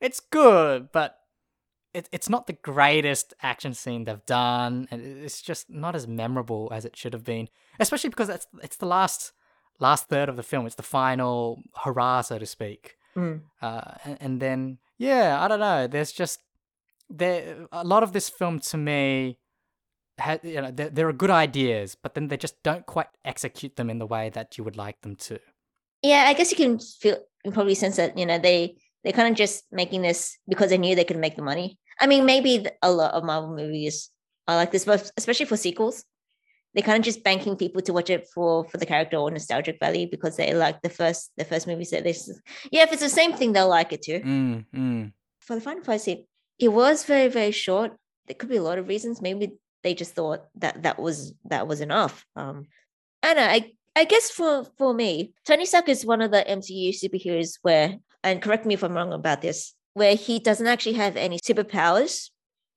it's 0.00 0.20
good, 0.20 0.90
but 0.92 1.18
it, 1.96 2.08
it's 2.12 2.28
not 2.28 2.46
the 2.46 2.52
greatest 2.52 3.32
action 3.42 3.72
scene 3.72 4.04
they've 4.04 4.26
done, 4.26 4.86
and 4.90 5.00
it's 5.02 5.40
just 5.40 5.70
not 5.70 5.96
as 5.96 6.06
memorable 6.06 6.68
as 6.70 6.84
it 6.84 6.96
should 6.96 7.14
have 7.14 7.24
been. 7.24 7.48
Especially 7.80 8.10
because 8.10 8.28
it's 8.28 8.46
it's 8.62 8.76
the 8.76 8.86
last 8.86 9.32
last 9.80 10.08
third 10.08 10.28
of 10.28 10.36
the 10.36 10.42
film. 10.42 10.66
It's 10.66 10.74
the 10.74 10.82
final 10.82 11.62
hurrah, 11.82 12.20
so 12.20 12.38
to 12.38 12.46
speak. 12.46 12.96
Mm. 13.16 13.40
Uh, 13.62 13.92
and, 14.04 14.18
and 14.20 14.40
then 14.40 14.78
yeah, 14.98 15.42
I 15.42 15.48
don't 15.48 15.60
know. 15.60 15.86
There's 15.86 16.12
just 16.12 16.40
there 17.08 17.66
a 17.72 17.84
lot 17.84 18.02
of 18.02 18.12
this 18.12 18.28
film 18.28 18.60
to 18.60 18.76
me. 18.76 19.38
You 20.42 20.62
know, 20.62 20.70
there, 20.70 20.88
there 20.88 21.08
are 21.08 21.12
good 21.12 21.30
ideas, 21.30 21.94
but 21.94 22.14
then 22.14 22.28
they 22.28 22.38
just 22.38 22.62
don't 22.62 22.86
quite 22.86 23.08
execute 23.24 23.76
them 23.76 23.90
in 23.90 23.98
the 23.98 24.06
way 24.06 24.30
that 24.30 24.56
you 24.56 24.64
would 24.64 24.76
like 24.76 25.00
them 25.02 25.16
to. 25.16 25.38
Yeah, 26.02 26.24
I 26.26 26.32
guess 26.34 26.50
you 26.50 26.56
can 26.56 26.78
feel, 26.78 27.18
you 27.44 27.50
probably 27.50 27.74
sense 27.74 27.96
that 27.96 28.16
you 28.18 28.26
know 28.26 28.38
they 28.38 28.76
they 29.04 29.12
kind 29.12 29.28
of 29.28 29.36
just 29.36 29.64
making 29.70 30.02
this 30.02 30.38
because 30.48 30.70
they 30.70 30.78
knew 30.78 30.94
they 30.94 31.04
could 31.04 31.18
make 31.18 31.36
the 31.36 31.42
money. 31.42 31.78
I 32.00 32.06
mean, 32.06 32.26
maybe 32.26 32.66
a 32.82 32.90
lot 32.90 33.14
of 33.14 33.24
Marvel 33.24 33.56
movies 33.56 34.10
are 34.48 34.56
like 34.56 34.72
this, 34.72 34.84
but 34.84 35.10
especially 35.16 35.46
for 35.46 35.56
sequels, 35.56 36.04
they're 36.76 36.84
kind 36.84 36.98
of 36.98 37.04
just 37.04 37.24
banking 37.24 37.56
people 37.56 37.80
to 37.80 37.92
watch 37.92 38.10
it 38.10 38.28
for 38.34 38.64
for 38.68 38.76
the 38.76 38.84
character 38.84 39.16
or 39.16 39.30
nostalgic 39.30 39.80
value 39.80 40.06
because 40.10 40.36
they 40.36 40.52
like 40.52 40.82
the 40.82 40.90
first 40.90 41.32
the 41.38 41.44
first 41.44 41.66
movie 41.66 41.84
set 41.84 42.04
this 42.04 42.30
yeah 42.70 42.82
if 42.82 42.92
it's 42.92 43.02
the 43.02 43.08
same 43.08 43.32
thing 43.32 43.52
they'll 43.52 43.68
like 43.68 43.92
it 43.94 44.02
too. 44.02 44.20
Mm, 44.20 44.64
mm. 44.74 45.12
for 45.40 45.54
the 45.54 45.60
final 45.62 45.82
fight 45.82 46.02
scene 46.02 46.26
it 46.58 46.68
was 46.68 47.04
very 47.04 47.28
very 47.28 47.50
short. 47.50 47.96
There 48.26 48.34
could 48.34 48.50
be 48.50 48.56
a 48.56 48.62
lot 48.62 48.78
of 48.78 48.88
reasons. 48.88 49.22
Maybe 49.22 49.52
they 49.82 49.94
just 49.94 50.14
thought 50.14 50.46
that 50.56 50.82
that 50.82 50.98
was 50.98 51.32
that 51.46 51.66
was 51.66 51.80
enough. 51.80 52.26
Um 52.36 52.66
i 53.22 53.32
don't 53.32 53.36
know. 53.36 53.50
I 53.50 53.72
i 53.96 54.04
guess 54.04 54.30
for 54.30 54.66
for 54.76 54.92
me 54.92 55.32
tony 55.46 55.64
stark 55.64 55.88
is 55.88 56.04
one 56.04 56.20
of 56.20 56.30
the 56.30 56.44
mcu 56.46 56.90
superheroes 56.92 57.58
where 57.62 57.96
and 58.22 58.42
correct 58.42 58.66
me 58.66 58.74
if 58.74 58.84
i'm 58.84 58.92
wrong 58.92 59.14
about 59.14 59.40
this 59.40 59.72
where 59.96 60.14
he 60.14 60.38
doesn't 60.38 60.66
actually 60.66 60.92
have 60.92 61.16
any 61.16 61.38
superpowers 61.38 62.28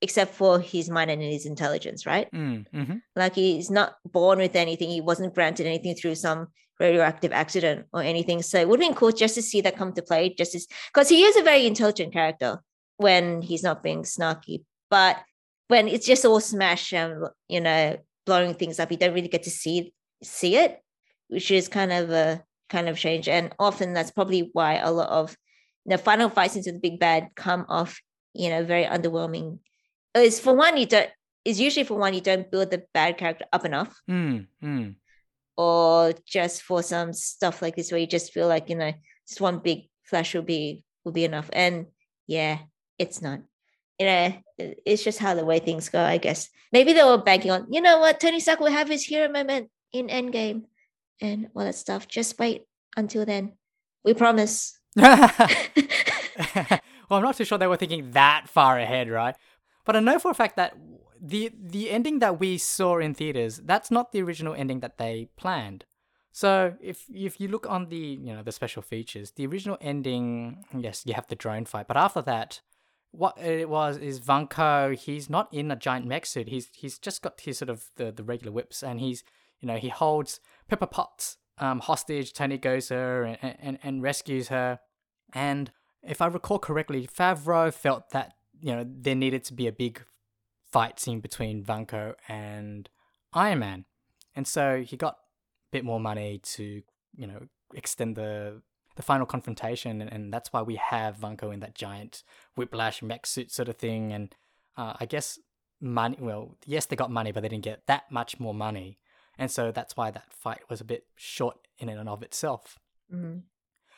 except 0.02 0.34
for 0.34 0.58
his 0.62 0.90
mind 0.90 1.12
and 1.12 1.22
his 1.22 1.46
intelligence, 1.46 2.06
right? 2.06 2.32
Mm, 2.32 2.66
hmm 2.74 2.94
Like 3.14 3.36
he's 3.36 3.70
not 3.70 3.96
born 4.06 4.40
with 4.40 4.56
anything. 4.56 4.88
He 4.88 5.02
wasn't 5.02 5.36
granted 5.36 5.66
anything 5.66 5.96
through 5.96 6.16
some 6.16 6.48
radioactive 6.80 7.34
accident 7.34 7.88
or 7.92 8.02
anything. 8.02 8.42
So 8.42 8.58
it 8.58 8.70
would 8.70 8.80
have 8.82 8.90
been 8.90 8.96
cool 8.96 9.12
just 9.12 9.36
to 9.36 9.42
see 9.42 9.60
that 9.60 9.76
come 9.76 9.92
to 9.96 10.02
play, 10.02 10.34
just 10.34 10.56
because 10.94 11.10
he 11.10 11.24
is 11.26 11.36
a 11.36 11.44
very 11.44 11.68
intelligent 11.68 12.14
character 12.14 12.62
when 12.96 13.42
he's 13.42 13.64
not 13.64 13.84
being 13.84 14.04
snarky. 14.04 14.64
But 14.90 15.18
when 15.68 15.90
it's 15.90 16.06
just 16.06 16.24
all 16.24 16.40
smash 16.40 16.94
and 16.94 17.28
you 17.50 17.60
know 17.60 17.98
blowing 18.26 18.54
things 18.54 18.80
up, 18.80 18.92
you 18.92 18.98
don't 18.98 19.14
really 19.14 19.28
get 19.28 19.44
to 19.44 19.52
see 19.52 19.94
see 20.24 20.56
it, 20.56 20.80
which 21.28 21.52
is 21.52 21.68
kind 21.68 21.92
of 21.92 22.12
a 22.12 22.46
kind 22.70 22.88
of 22.88 22.98
change. 22.98 23.28
And 23.28 23.54
often 23.60 23.92
that's 23.92 24.12
probably 24.12 24.52
why 24.54 24.76
a 24.76 24.90
lot 24.90 25.10
of 25.10 25.36
the 25.86 25.98
final 25.98 26.30
fights 26.30 26.56
into 26.56 26.72
the 26.72 26.80
big 26.80 27.00
bad 27.00 27.30
come 27.36 27.66
off, 27.70 28.00
you 28.34 28.50
know, 28.50 28.64
very 28.64 28.86
underwhelming 28.86 29.60
is 30.16 30.40
for 30.40 30.56
one 30.56 30.76
you 30.78 30.86
don't 30.86 31.10
is 31.46 31.60
usually 31.60 31.86
for 31.86 31.98
one 31.98 32.14
you 32.14 32.22
don't 32.22 32.52
build 32.52 32.72
the 32.72 32.84
bad 32.94 33.18
character 33.18 33.46
up 33.54 33.64
enough 33.64 33.96
Mm, 34.10 34.48
mm. 34.62 34.96
or 35.56 36.14
just 36.26 36.64
for 36.64 36.84
some 36.84 37.14
stuff 37.14 37.62
like 37.62 37.76
this 37.76 37.92
where 37.92 38.02
you 38.02 38.08
just 38.08 38.34
feel 38.34 38.48
like 38.48 38.70
you 38.70 38.76
know 38.76 38.92
just 39.28 39.40
one 39.40 39.60
big 39.60 39.88
flash 40.04 40.34
will 40.34 40.42
be 40.42 40.84
will 41.06 41.14
be 41.14 41.24
enough 41.24 41.50
and 41.54 41.86
yeah 42.28 42.58
it's 42.98 43.22
not 43.22 43.40
you 44.00 44.08
know 44.08 44.34
it's 44.58 45.04
just 45.04 45.20
how 45.20 45.36
the 45.36 45.46
way 45.46 45.60
things 45.60 45.88
go 45.90 46.02
i 46.02 46.18
guess 46.18 46.50
maybe 46.74 46.92
they 46.92 47.04
were 47.04 47.18
banking 47.18 47.52
on 47.52 47.68
you 47.72 47.80
know 47.80 48.00
what 48.00 48.20
tony 48.20 48.40
stark 48.40 48.60
will 48.60 48.72
have 48.72 48.90
his 48.90 49.06
hero 49.06 49.32
moment 49.32 49.70
in 49.94 50.08
Endgame 50.08 50.64
and 51.22 51.50
all 51.56 51.64
that 51.64 51.76
stuff. 51.76 52.08
Just 52.08 52.40
wait 52.40 52.64
until 52.96 53.26
then. 53.26 53.54
We 54.04 54.14
promise. 54.14 54.79
well, 54.96 55.08
I'm 57.12 57.24
not 57.24 57.38
too 57.38 57.46
sure 57.46 57.58
they 57.58 57.68
were 57.68 57.78
thinking 57.78 58.12
that 58.12 58.46
far 58.48 58.80
ahead, 58.80 59.10
right? 59.10 59.36
But 59.86 59.96
I 59.96 60.00
know 60.00 60.20
for 60.20 60.32
a 60.32 60.36
fact 60.36 60.56
that 60.56 60.76
the 61.22 61.52
the 61.60 61.90
ending 61.90 62.20
that 62.20 62.40
we 62.40 62.58
saw 62.58 62.98
in 63.00 63.14
theaters, 63.14 63.62
that's 63.64 63.92
not 63.92 64.12
the 64.12 64.22
original 64.22 64.54
ending 64.54 64.80
that 64.80 64.98
they 64.98 65.30
planned. 65.36 65.86
So 66.32 66.76
if 66.82 67.06
if 67.14 67.40
you 67.40 67.48
look 67.48 67.70
on 67.70 67.90
the 67.90 67.98
you 67.98 68.34
know 68.34 68.44
the 68.44 68.52
special 68.52 68.82
features, 68.82 69.32
the 69.32 69.46
original 69.46 69.78
ending, 69.82 70.64
yes, 70.78 71.04
you 71.06 71.14
have 71.14 71.28
the 71.28 71.36
drone 71.36 71.66
fight, 71.66 71.88
but 71.88 71.98
after 71.98 72.22
that, 72.22 72.62
what 73.12 73.38
it 73.38 73.70
was 73.70 73.98
is 73.98 74.20
Vanko. 74.20 74.96
He's 74.96 75.30
not 75.30 75.54
in 75.54 75.72
a 75.72 75.76
giant 75.76 76.06
mech 76.06 76.26
suit. 76.26 76.48
He's 76.48 76.70
he's 76.74 76.98
just 77.00 77.22
got 77.22 77.40
his 77.42 77.58
sort 77.58 77.70
of 77.70 77.90
the, 77.96 78.12
the 78.12 78.24
regular 78.24 78.52
whips, 78.52 78.84
and 78.84 79.00
he's 79.00 79.24
you 79.60 79.68
know 79.68 79.78
he 79.78 79.90
holds 79.90 80.40
Pepper 80.68 80.86
Potts 80.86 81.38
um, 81.60 81.80
hostage. 81.80 82.34
Tony 82.34 82.58
goes 82.58 82.90
her 82.90 83.24
and, 83.24 83.56
and 83.62 83.80
and 83.84 84.04
rescues 84.04 84.48
her, 84.50 84.80
and 85.34 85.72
if 86.04 86.22
I 86.22 86.28
recall 86.28 86.60
correctly, 86.60 87.08
Favreau 87.08 87.74
felt 87.74 88.12
that 88.12 88.34
you 88.60 88.76
know 88.76 88.86
there 88.88 89.16
needed 89.16 89.44
to 89.46 89.54
be 89.54 89.68
a 89.68 89.72
big 89.72 90.04
fight 90.72 91.00
scene 91.00 91.20
between 91.20 91.64
Vanko 91.64 92.14
and 92.28 92.90
Iron 93.34 93.60
Man, 93.60 93.86
and 94.36 94.48
so 94.48 94.84
he 94.86 94.98
got 94.98 95.14
a 95.14 95.18
bit 95.72 95.84
more 95.84 96.00
money 96.00 96.40
to 96.44 96.82
you 97.16 97.28
know 97.28 97.48
extend 97.74 98.16
the 98.16 98.62
the 98.96 99.04
final 99.04 99.26
confrontation, 99.26 100.02
and, 100.02 100.12
and 100.12 100.34
that's 100.34 100.52
why 100.52 100.62
we 100.62 100.76
have 100.76 101.18
Vanko 101.18 101.54
in 101.54 101.62
that 101.62 101.74
giant 101.74 102.24
whiplash 102.58 103.02
mech 103.02 103.26
suit 103.26 103.50
sort 103.50 103.70
of 103.70 103.78
thing. 103.78 104.12
And 104.12 104.36
uh, 104.76 104.94
I 105.00 105.06
guess 105.06 105.40
money. 105.80 106.18
Well, 106.20 106.58
yes, 106.66 106.86
they 106.86 106.98
got 106.98 107.10
money, 107.10 107.32
but 107.32 107.42
they 107.42 107.48
didn't 107.50 107.64
get 107.64 107.88
that 107.88 108.12
much 108.12 108.40
more 108.42 108.54
money, 108.54 109.00
and 109.40 109.50
so 109.50 109.72
that's 109.72 109.96
why 109.98 110.12
that 110.12 110.32
fight 110.34 110.62
was 110.70 110.80
a 110.82 110.86
bit 110.86 111.06
short 111.16 111.58
in 111.78 111.90
and 111.90 112.08
of 112.10 112.22
itself. 112.24 112.78
Mhm. 113.12 113.44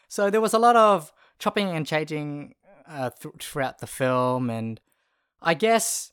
So 0.08 0.30
there 0.30 0.42
was 0.42 0.54
a 0.54 0.60
lot 0.60 0.76
of 0.76 1.12
chopping 1.40 1.70
and 1.70 1.86
changing 1.88 2.56
uh, 2.88 3.10
th- 3.10 3.36
throughout 3.40 3.80
the 3.80 3.88
film, 3.88 4.50
and 4.50 4.80
I 5.42 5.54
guess 5.54 6.12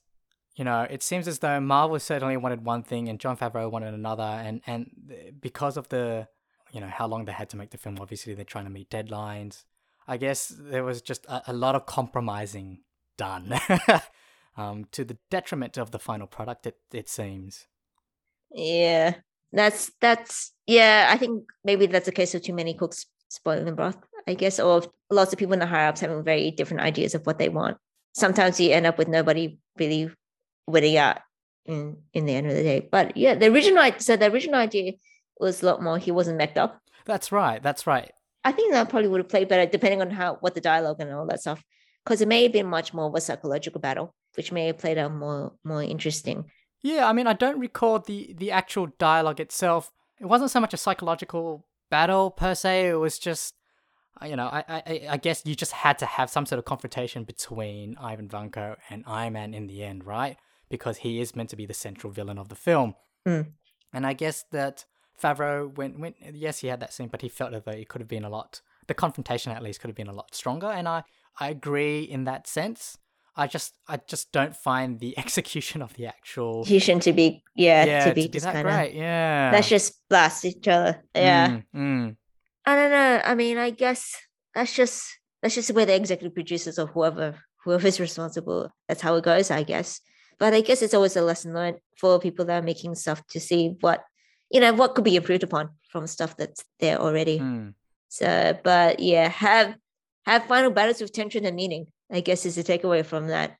you 0.57 0.65
know 0.65 0.83
it 0.91 1.03
seems 1.03 1.27
as 1.29 1.39
though 1.41 1.61
Marvel 1.61 1.99
certainly 1.99 2.37
wanted 2.37 2.65
one 2.65 2.83
thing, 2.83 3.09
and 3.09 3.19
Jon 3.21 3.37
Favreau 3.37 3.71
wanted 3.71 3.95
another, 3.95 4.23
and 4.23 4.61
and 4.67 5.13
because 5.41 5.77
of 5.77 5.89
the 5.89 6.29
you 6.73 6.81
know 6.81 6.89
how 6.89 7.07
long 7.07 7.25
they 7.25 7.33
had 7.33 7.49
to 7.51 7.57
make 7.57 7.71
the 7.71 7.79
film, 7.79 7.99
obviously 8.01 8.35
they're 8.35 8.45
trying 8.45 8.65
to 8.65 8.71
meet 8.71 8.91
deadlines. 8.91 9.65
I 10.07 10.17
guess 10.17 10.49
there 10.57 10.85
was 10.85 11.03
just 11.03 11.27
a, 11.27 11.51
a 11.51 11.53
lot 11.53 11.75
of 11.75 11.85
compromising 11.87 12.81
done, 13.17 13.59
um, 14.57 14.85
to 14.93 15.05
the 15.05 15.19
detriment 15.31 15.77
of 15.77 15.91
the 15.91 15.99
final 15.99 16.27
product. 16.27 16.67
It 16.67 16.77
it 16.93 17.09
seems. 17.09 17.67
Yeah, 18.51 19.15
that's 19.53 19.91
that's 20.01 20.53
yeah. 20.67 21.09
I 21.11 21.17
think 21.17 21.45
maybe 21.65 21.87
that's 21.87 22.09
a 22.09 22.13
case 22.13 22.35
of 22.35 22.43
too 22.43 22.55
many 22.55 22.75
cooks 22.75 23.07
spoiling 23.29 23.67
the 23.67 23.73
broth. 23.73 23.97
I 24.27 24.35
guess, 24.35 24.61
or 24.61 24.83
lots 25.11 25.33
of 25.33 25.39
people 25.39 25.55
in 25.55 25.59
the 25.59 25.67
higher 25.67 25.89
ups 25.89 26.01
having 26.01 26.23
very 26.23 26.51
different 26.51 26.83
ideas 26.83 27.15
of 27.15 27.25
what 27.27 27.39
they 27.39 27.49
want. 27.49 27.79
Sometimes 28.15 28.61
you 28.61 28.73
end 28.73 28.87
up 28.87 28.99
with 28.99 29.09
nobody 29.09 29.59
really 29.79 30.11
winning 30.67 30.99
out 30.99 31.19
in 31.65 31.97
in 32.13 32.27
the 32.27 32.35
end 32.35 32.47
of 32.47 32.55
the 32.55 32.63
day. 32.63 32.89
But 32.91 33.17
yeah, 33.17 33.35
the 33.35 33.47
original 33.47 33.93
so 33.99 34.17
the 34.17 34.31
original 34.31 34.61
idea 34.61 34.93
was 35.39 35.63
a 35.63 35.67
lot 35.67 35.83
more. 35.83 35.99
He 35.99 36.11
wasn't 36.11 36.39
messed 36.39 36.59
up. 36.59 36.81
That's 37.05 37.33
right. 37.33 37.63
That's 37.63 37.87
right. 37.87 38.13
I 38.45 38.53
think 38.53 38.73
that 38.73 38.89
probably 38.89 39.09
would 39.09 39.21
have 39.21 39.29
played 39.29 39.49
better 39.49 39.71
depending 39.71 40.01
on 40.01 40.11
how 40.11 40.37
what 40.41 40.55
the 40.55 40.61
dialogue 40.61 41.01
and 41.01 41.13
all 41.13 41.27
that 41.27 41.41
stuff. 41.41 41.63
Because 42.05 42.21
it 42.21 42.29
may 42.29 42.43
have 42.43 42.53
been 42.53 42.67
much 42.67 42.95
more 42.95 43.07
of 43.07 43.15
a 43.15 43.21
psychological 43.21 43.81
battle, 43.81 44.15
which 44.37 44.53
may 44.53 44.67
have 44.67 44.79
played 44.79 44.99
out 44.99 45.13
more 45.13 45.53
more 45.65 45.83
interesting. 45.83 46.45
Yeah, 46.83 47.09
I 47.09 47.13
mean, 47.13 47.27
I 47.27 47.33
don't 47.33 47.59
recall 47.59 47.99
the 47.99 48.35
the 48.37 48.51
actual 48.51 48.89
dialogue 48.99 49.41
itself. 49.41 49.93
It 50.21 50.27
wasn't 50.27 50.51
so 50.51 50.61
much 50.61 50.75
a 50.75 50.77
psychological 50.77 51.67
battle 51.91 52.31
per 52.31 52.55
se. 52.55 52.89
It 52.89 52.95
was 52.95 53.19
just, 53.19 53.55
uh, 54.23 54.27
you 54.27 54.37
know, 54.37 54.47
I 54.47 54.65
I, 54.69 55.07
I 55.11 55.17
guess 55.17 55.45
you 55.45 55.55
just 55.55 55.73
had 55.73 55.99
to 55.99 56.07
have 56.07 56.31
some 56.31 56.47
sort 56.47 56.59
of 56.59 56.65
confrontation 56.65 57.25
between 57.25 57.97
Ivan 57.99 58.29
Vanko 58.29 58.77
and 58.91 59.05
Iron 59.07 59.33
Man 59.33 59.55
in 59.55 59.67
the 59.67 59.83
end, 59.83 60.07
right? 60.07 60.37
Because 60.69 60.99
he 60.99 61.21
is 61.21 61.35
meant 61.35 61.51
to 61.51 61.57
be 61.57 61.67
the 61.67 61.75
central 61.75 62.13
villain 62.13 62.39
of 62.39 62.49
the 62.49 62.55
film. 62.55 62.95
Mm. 63.27 63.53
And 63.93 64.07
I 64.07 64.13
guess 64.13 64.45
that 64.53 64.85
Favreau 65.21 65.77
went 65.77 65.99
went. 65.99 66.17
Yes, 66.33 66.61
he 66.61 66.69
had 66.69 66.81
that 66.81 66.93
scene, 66.93 67.09
but 67.09 67.23
he 67.23 67.29
felt 67.29 67.53
that 67.53 67.65
though 67.65 67.73
it 67.73 67.89
could 67.89 68.01
have 68.01 68.09
been 68.09 68.25
a 68.25 68.31
lot. 68.31 68.61
The 68.87 68.95
confrontation, 68.95 69.53
at 69.53 69.63
least, 69.63 69.81
could 69.81 69.89
have 69.89 69.97
been 69.97 70.09
a 70.09 70.13
lot 70.13 70.35
stronger. 70.35 70.69
And 70.69 70.87
I 70.89 71.03
I 71.41 71.49
agree 71.51 72.03
in 72.03 72.25
that 72.25 72.47
sense. 72.47 72.99
I 73.39 73.47
just 73.47 73.79
I 73.87 74.01
just 74.09 74.33
don't 74.33 74.55
find 74.55 74.99
the 74.99 75.17
execution 75.23 75.81
of 75.81 75.95
the 75.95 76.07
actual 76.07 76.61
execution 76.61 76.99
to 77.01 77.13
be 77.13 77.45
yeah, 77.55 77.85
yeah 77.85 78.05
to 78.07 78.15
be 78.15 78.29
just 78.29 78.45
that 78.45 78.53
kind 78.53 78.69
of 78.69 78.75
great. 78.75 78.95
Yeah, 78.95 79.51
let's 79.53 79.69
just 79.69 80.03
blast 80.11 80.45
each 80.45 80.67
other. 80.67 81.03
Yeah. 81.15 81.49
Mm, 81.49 81.65
mm. 81.75 82.17
I 82.67 82.75
don't 82.75 82.91
know. 82.91 83.23
I 83.25 83.35
mean, 83.35 83.57
I 83.57 83.71
guess 83.71 84.15
that's 84.55 84.75
just 84.75 85.07
that's 85.41 85.55
just 85.55 85.71
where 85.71 85.87
the 85.87 85.95
executive 85.95 86.35
producers 86.35 86.79
or 86.79 86.87
whoever 86.87 87.37
whoever's 87.65 88.01
responsible. 88.01 88.71
That's 88.89 89.01
how 89.01 89.15
it 89.15 89.25
goes, 89.25 89.51
I 89.53 89.63
guess. 89.63 90.01
But 90.39 90.53
I 90.53 90.61
guess 90.61 90.83
it's 90.83 90.95
always 90.95 91.17
a 91.17 91.23
lesson 91.23 91.55
learned 91.55 91.79
for 91.97 92.19
people 92.19 92.45
that 92.47 92.63
are 92.63 92.67
making 92.67 92.97
stuff 92.97 93.25
to 93.29 93.41
see 93.41 93.77
what 93.81 94.03
you 94.51 94.61
know 94.61 94.73
what 94.73 94.97
could 94.97 95.05
be 95.05 95.17
improved 95.17 95.45
upon 95.45 95.71
from 95.91 96.09
stuff 96.09 96.37
that's 96.37 96.65
there 96.81 96.99
already. 96.99 97.39
Mm. 97.39 97.75
So, 98.09 98.59
but 98.65 98.99
yeah, 98.99 99.29
have 99.29 99.77
have 100.27 100.47
final 100.47 100.73
battles 100.73 101.01
with 101.01 101.13
tension 101.13 101.45
and 101.45 101.55
meaning. 101.55 101.87
I 102.11 102.21
guess 102.21 102.47
is 102.47 102.57
the 102.57 102.65
takeaway 102.65 103.05
from 103.05 103.29
that. 103.29 103.57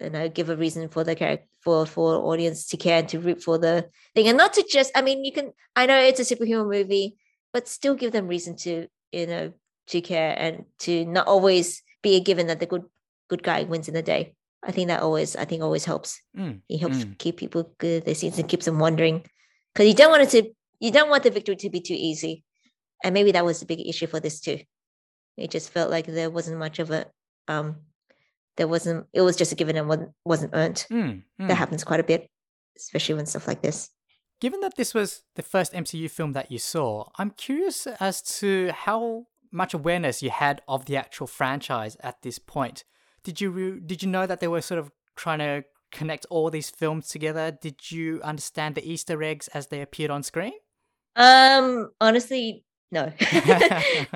You 0.00 0.10
know, 0.10 0.28
give 0.28 0.50
a 0.50 0.56
reason 0.56 0.88
for 0.88 1.04
the 1.04 1.14
character 1.14 1.46
for 1.62 1.86
for 1.86 2.14
audience 2.16 2.66
to 2.68 2.76
care 2.76 2.98
and 2.98 3.08
to 3.08 3.18
root 3.20 3.42
for 3.42 3.56
the 3.58 3.88
thing, 4.14 4.28
and 4.28 4.36
not 4.36 4.52
to 4.54 4.64
just. 4.68 4.92
I 4.94 5.00
mean, 5.02 5.24
you 5.24 5.32
can. 5.32 5.52
I 5.74 5.86
know 5.86 5.98
it's 5.98 6.20
a 6.20 6.24
superhero 6.36 6.68
movie, 6.68 7.16
but 7.52 7.66
still 7.68 7.94
give 7.94 8.12
them 8.12 8.28
reason 8.28 8.56
to 8.56 8.88
you 9.12 9.26
know 9.26 9.52
to 9.88 10.00
care 10.02 10.34
and 10.36 10.64
to 10.80 11.04
not 11.06 11.26
always 11.28 11.82
be 12.02 12.16
a 12.16 12.20
given 12.20 12.48
that 12.48 12.60
the 12.60 12.66
good 12.66 12.84
good 13.30 13.42
guy 13.42 13.62
wins 13.62 13.88
in 13.88 13.94
the 13.94 14.02
day. 14.02 14.34
I 14.62 14.72
think 14.72 14.88
that 14.88 15.00
always. 15.02 15.34
I 15.36 15.44
think 15.46 15.62
always 15.62 15.84
helps. 15.86 16.20
Mm. 16.36 16.60
It 16.68 16.78
helps 16.78 16.98
Mm. 16.98 17.16
keep 17.18 17.36
people 17.38 17.72
good 17.78 17.98
at 17.98 18.04
their 18.04 18.14
seats 18.14 18.38
and 18.38 18.48
keeps 18.48 18.66
them 18.66 18.78
wondering 18.78 19.24
because 19.72 19.88
you 19.88 19.94
don't 19.94 20.10
want 20.10 20.24
it 20.24 20.30
to. 20.30 20.50
You 20.80 20.90
don't 20.90 21.08
want 21.08 21.22
the 21.22 21.30
victory 21.30 21.56
to 21.56 21.70
be 21.70 21.80
too 21.80 21.96
easy, 21.96 22.44
and 23.02 23.14
maybe 23.14 23.32
that 23.32 23.44
was 23.46 23.60
the 23.60 23.66
big 23.66 23.80
issue 23.80 24.08
for 24.08 24.20
this 24.20 24.40
too. 24.40 24.60
It 25.38 25.50
just 25.50 25.70
felt 25.70 25.90
like 25.90 26.04
there 26.06 26.28
wasn't 26.28 26.58
much 26.58 26.80
of 26.80 26.90
a. 26.90 27.06
Um, 27.48 27.85
there 28.56 28.68
wasn't. 28.68 29.06
It 29.12 29.22
was 29.22 29.36
just 29.36 29.52
a 29.52 29.54
given 29.54 29.76
and 29.76 29.88
wasn't 29.88 30.10
wasn't 30.24 30.52
earned. 30.54 30.86
Mm. 30.90 31.22
That 31.38 31.50
mm. 31.50 31.54
happens 31.54 31.84
quite 31.84 32.00
a 32.00 32.04
bit, 32.04 32.28
especially 32.76 33.14
when 33.14 33.26
stuff 33.26 33.48
like 33.48 33.62
this. 33.62 33.90
Given 34.40 34.60
that 34.60 34.76
this 34.76 34.92
was 34.92 35.22
the 35.34 35.42
first 35.42 35.72
MCU 35.72 36.10
film 36.10 36.32
that 36.32 36.50
you 36.50 36.58
saw, 36.58 37.08
I'm 37.18 37.30
curious 37.30 37.86
as 37.86 38.20
to 38.40 38.70
how 38.72 39.26
much 39.50 39.72
awareness 39.72 40.22
you 40.22 40.30
had 40.30 40.60
of 40.68 40.84
the 40.84 40.96
actual 40.96 41.26
franchise 41.26 41.96
at 42.00 42.20
this 42.22 42.38
point. 42.38 42.84
Did 43.24 43.40
you 43.40 43.50
re- 43.50 43.80
did 43.80 44.02
you 44.02 44.08
know 44.08 44.26
that 44.26 44.40
they 44.40 44.48
were 44.48 44.60
sort 44.60 44.78
of 44.78 44.90
trying 45.16 45.38
to 45.38 45.64
connect 45.90 46.26
all 46.30 46.50
these 46.50 46.70
films 46.70 47.08
together? 47.08 47.50
Did 47.50 47.90
you 47.90 48.20
understand 48.22 48.74
the 48.74 48.88
Easter 48.88 49.22
eggs 49.22 49.48
as 49.48 49.68
they 49.68 49.80
appeared 49.80 50.10
on 50.10 50.22
screen? 50.22 50.52
Um, 51.16 51.90
honestly, 52.00 52.64
no. 52.92 53.12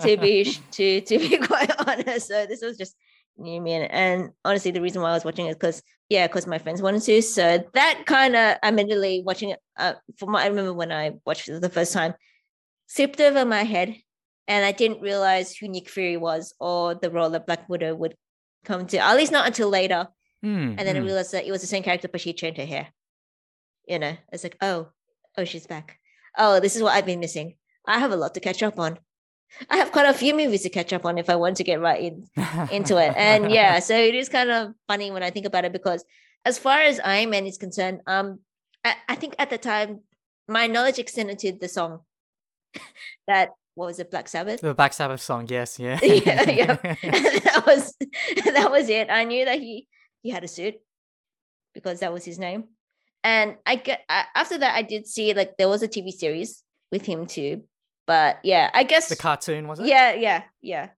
to 0.03 0.17
be 0.21 0.45
to 0.73 1.01
to 1.01 1.19
be 1.19 1.39
quite 1.47 1.73
honest, 1.87 2.29
so 2.29 2.47
this 2.47 2.63
was 2.63 2.77
just 2.77 2.95
new 3.39 3.59
to 3.59 3.61
me, 3.61 3.73
and, 3.75 3.91
and 3.91 4.31
honestly, 4.45 4.71
the 4.71 4.83
reason 4.83 5.03
why 5.03 5.11
I 5.11 5.15
was 5.15 5.25
watching 5.25 5.47
it 5.47 5.55
because 5.55 5.83
yeah, 6.09 6.27
because 6.27 6.47
my 6.47 6.59
friends 6.59 6.83
wanted 6.83 7.03
to. 7.03 7.23
So 7.23 7.65
that 7.75 8.03
kind 8.07 8.37
of 8.37 8.57
I'm 8.63 8.79
immediately 8.79 9.23
watching 9.25 9.51
it. 9.51 9.61
Uh, 9.77 9.95
from 10.19 10.33
what 10.33 10.43
I 10.43 10.49
remember 10.49 10.73
when 10.73 10.93
I 10.93 11.13
watched 11.25 11.49
it 11.49 11.61
the 11.61 11.69
first 11.69 11.93
time, 11.93 12.15
slipped 12.87 13.21
over 13.21 13.45
my 13.45 13.63
head, 13.63 13.97
and 14.49 14.65
I 14.65 14.73
didn't 14.73 15.01
realize 15.01 15.57
who 15.57 15.69
Nick 15.69 15.89
Fury 15.89 16.17
was 16.17 16.55
or 16.59 16.95
the 16.95 17.11
role 17.11 17.31
that 17.31 17.47
Black 17.47 17.69
Widow 17.69 17.95
would 17.95 18.17
come 18.65 18.87
to. 18.89 18.99
At 18.99 19.17
least 19.17 19.33
not 19.33 19.47
until 19.47 19.69
later. 19.69 20.09
Mm, 20.45 20.77
And 20.79 20.79
then 20.79 20.97
I 20.97 21.01
mm. 21.01 21.05
realized 21.05 21.33
that 21.33 21.47
it 21.47 21.51
was 21.51 21.61
the 21.61 21.67
same 21.67 21.83
character, 21.83 22.09
but 22.09 22.21
she 22.21 22.33
changed 22.33 22.59
her 22.59 22.67
hair. 22.67 22.89
You 23.87 23.99
know, 23.99 24.17
it's 24.33 24.43
like, 24.43 24.57
oh, 24.63 24.89
oh, 25.37 25.45
she's 25.45 25.67
back. 25.67 25.99
Oh, 26.37 26.61
this 26.61 26.77
is 26.77 26.83
what 26.83 26.95
I've 26.95 27.07
been 27.07 27.21
missing. 27.21 27.57
I 27.87 27.99
have 27.99 28.13
a 28.13 28.17
lot 28.17 28.35
to 28.35 28.41
catch 28.41 28.63
up 28.63 28.79
on. 28.79 28.99
I 29.69 29.77
have 29.77 29.93
quite 29.93 30.07
a 30.07 30.15
few 30.15 30.35
movies 30.35 30.63
to 30.63 30.71
catch 30.71 30.93
up 30.93 31.05
on 31.05 31.19
if 31.19 31.29
I 31.29 31.37
want 31.37 31.57
to 31.59 31.65
get 31.65 31.81
right 31.81 32.01
in 32.01 32.29
into 32.71 32.97
it. 32.97 33.15
And 33.17 33.51
yeah, 33.51 33.79
so 33.89 33.97
it 33.97 34.15
is 34.15 34.29
kind 34.29 34.51
of 34.51 34.75
funny 34.87 35.11
when 35.11 35.23
I 35.23 35.31
think 35.31 35.47
about 35.47 35.65
it 35.65 35.73
because 35.73 36.05
as 36.45 36.59
far 36.59 36.81
as 36.81 37.01
Iron 37.01 37.31
Man 37.31 37.47
is 37.47 37.59
concerned, 37.59 38.01
um, 38.07 38.41
I, 38.85 38.95
I 39.09 39.15
think 39.15 39.35
at 39.39 39.51
the 39.51 39.59
time 39.59 40.01
my 40.49 40.67
knowledge 40.67 40.99
extended 40.99 41.39
to 41.41 41.53
the 41.53 41.69
song 41.69 42.01
that 43.27 43.51
what 43.75 43.87
was 43.87 43.99
it, 43.99 44.11
Black 44.11 44.29
Sabbath? 44.29 44.61
the 44.61 44.75
Black 44.75 44.93
Sabbath 44.93 45.21
song, 45.21 45.47
yes, 45.49 45.79
yeah. 45.79 45.99
yeah, 46.03 46.51
yeah. 46.51 46.75
that 46.75 47.63
was 47.67 47.95
that 48.55 48.71
was 48.71 48.89
it. 48.89 49.09
I 49.11 49.25
knew 49.25 49.45
that 49.45 49.59
he 49.59 49.89
he 50.23 50.31
had 50.31 50.45
a 50.45 50.49
suit 50.49 50.75
because 51.75 52.01
that 52.01 52.13
was 52.13 52.25
his 52.25 52.39
name. 52.39 52.65
And 53.23 53.57
I 53.67 53.77
get 53.77 54.03
I, 54.09 54.25
after 54.35 54.59
that 54.59 54.75
I 54.75 54.83
did 54.83 55.07
see 55.07 55.35
like 55.35 55.57
there 55.57 55.69
was 55.69 55.83
a 55.83 55.89
TV 55.89 56.11
series 56.11 56.63
with 56.91 57.07
him 57.07 57.27
too. 57.27 57.65
But 58.11 58.41
yeah, 58.43 58.71
I 58.75 58.83
guess 58.83 59.09
the 59.09 59.15
cartoon 59.15 59.69
was 59.69 59.79
it? 59.79 59.87
yeah, 59.87 60.15
yeah, 60.15 60.43
yeah. 60.61 60.89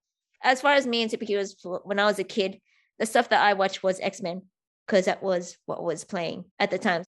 As 0.42 0.62
far 0.62 0.72
as 0.72 0.86
me 0.86 1.02
and 1.02 1.10
superheroes 1.10 1.52
when 1.84 1.98
I 1.98 2.06
was 2.06 2.18
a 2.18 2.24
kid, 2.24 2.58
the 2.98 3.04
stuff 3.04 3.28
that 3.28 3.44
I 3.44 3.52
watched 3.52 3.82
was 3.82 4.00
X-Men 4.00 4.40
because 4.86 5.04
that 5.04 5.22
was 5.22 5.58
what 5.66 5.82
was 5.82 6.04
playing 6.04 6.46
at 6.58 6.70
the 6.70 6.78
time. 6.78 7.04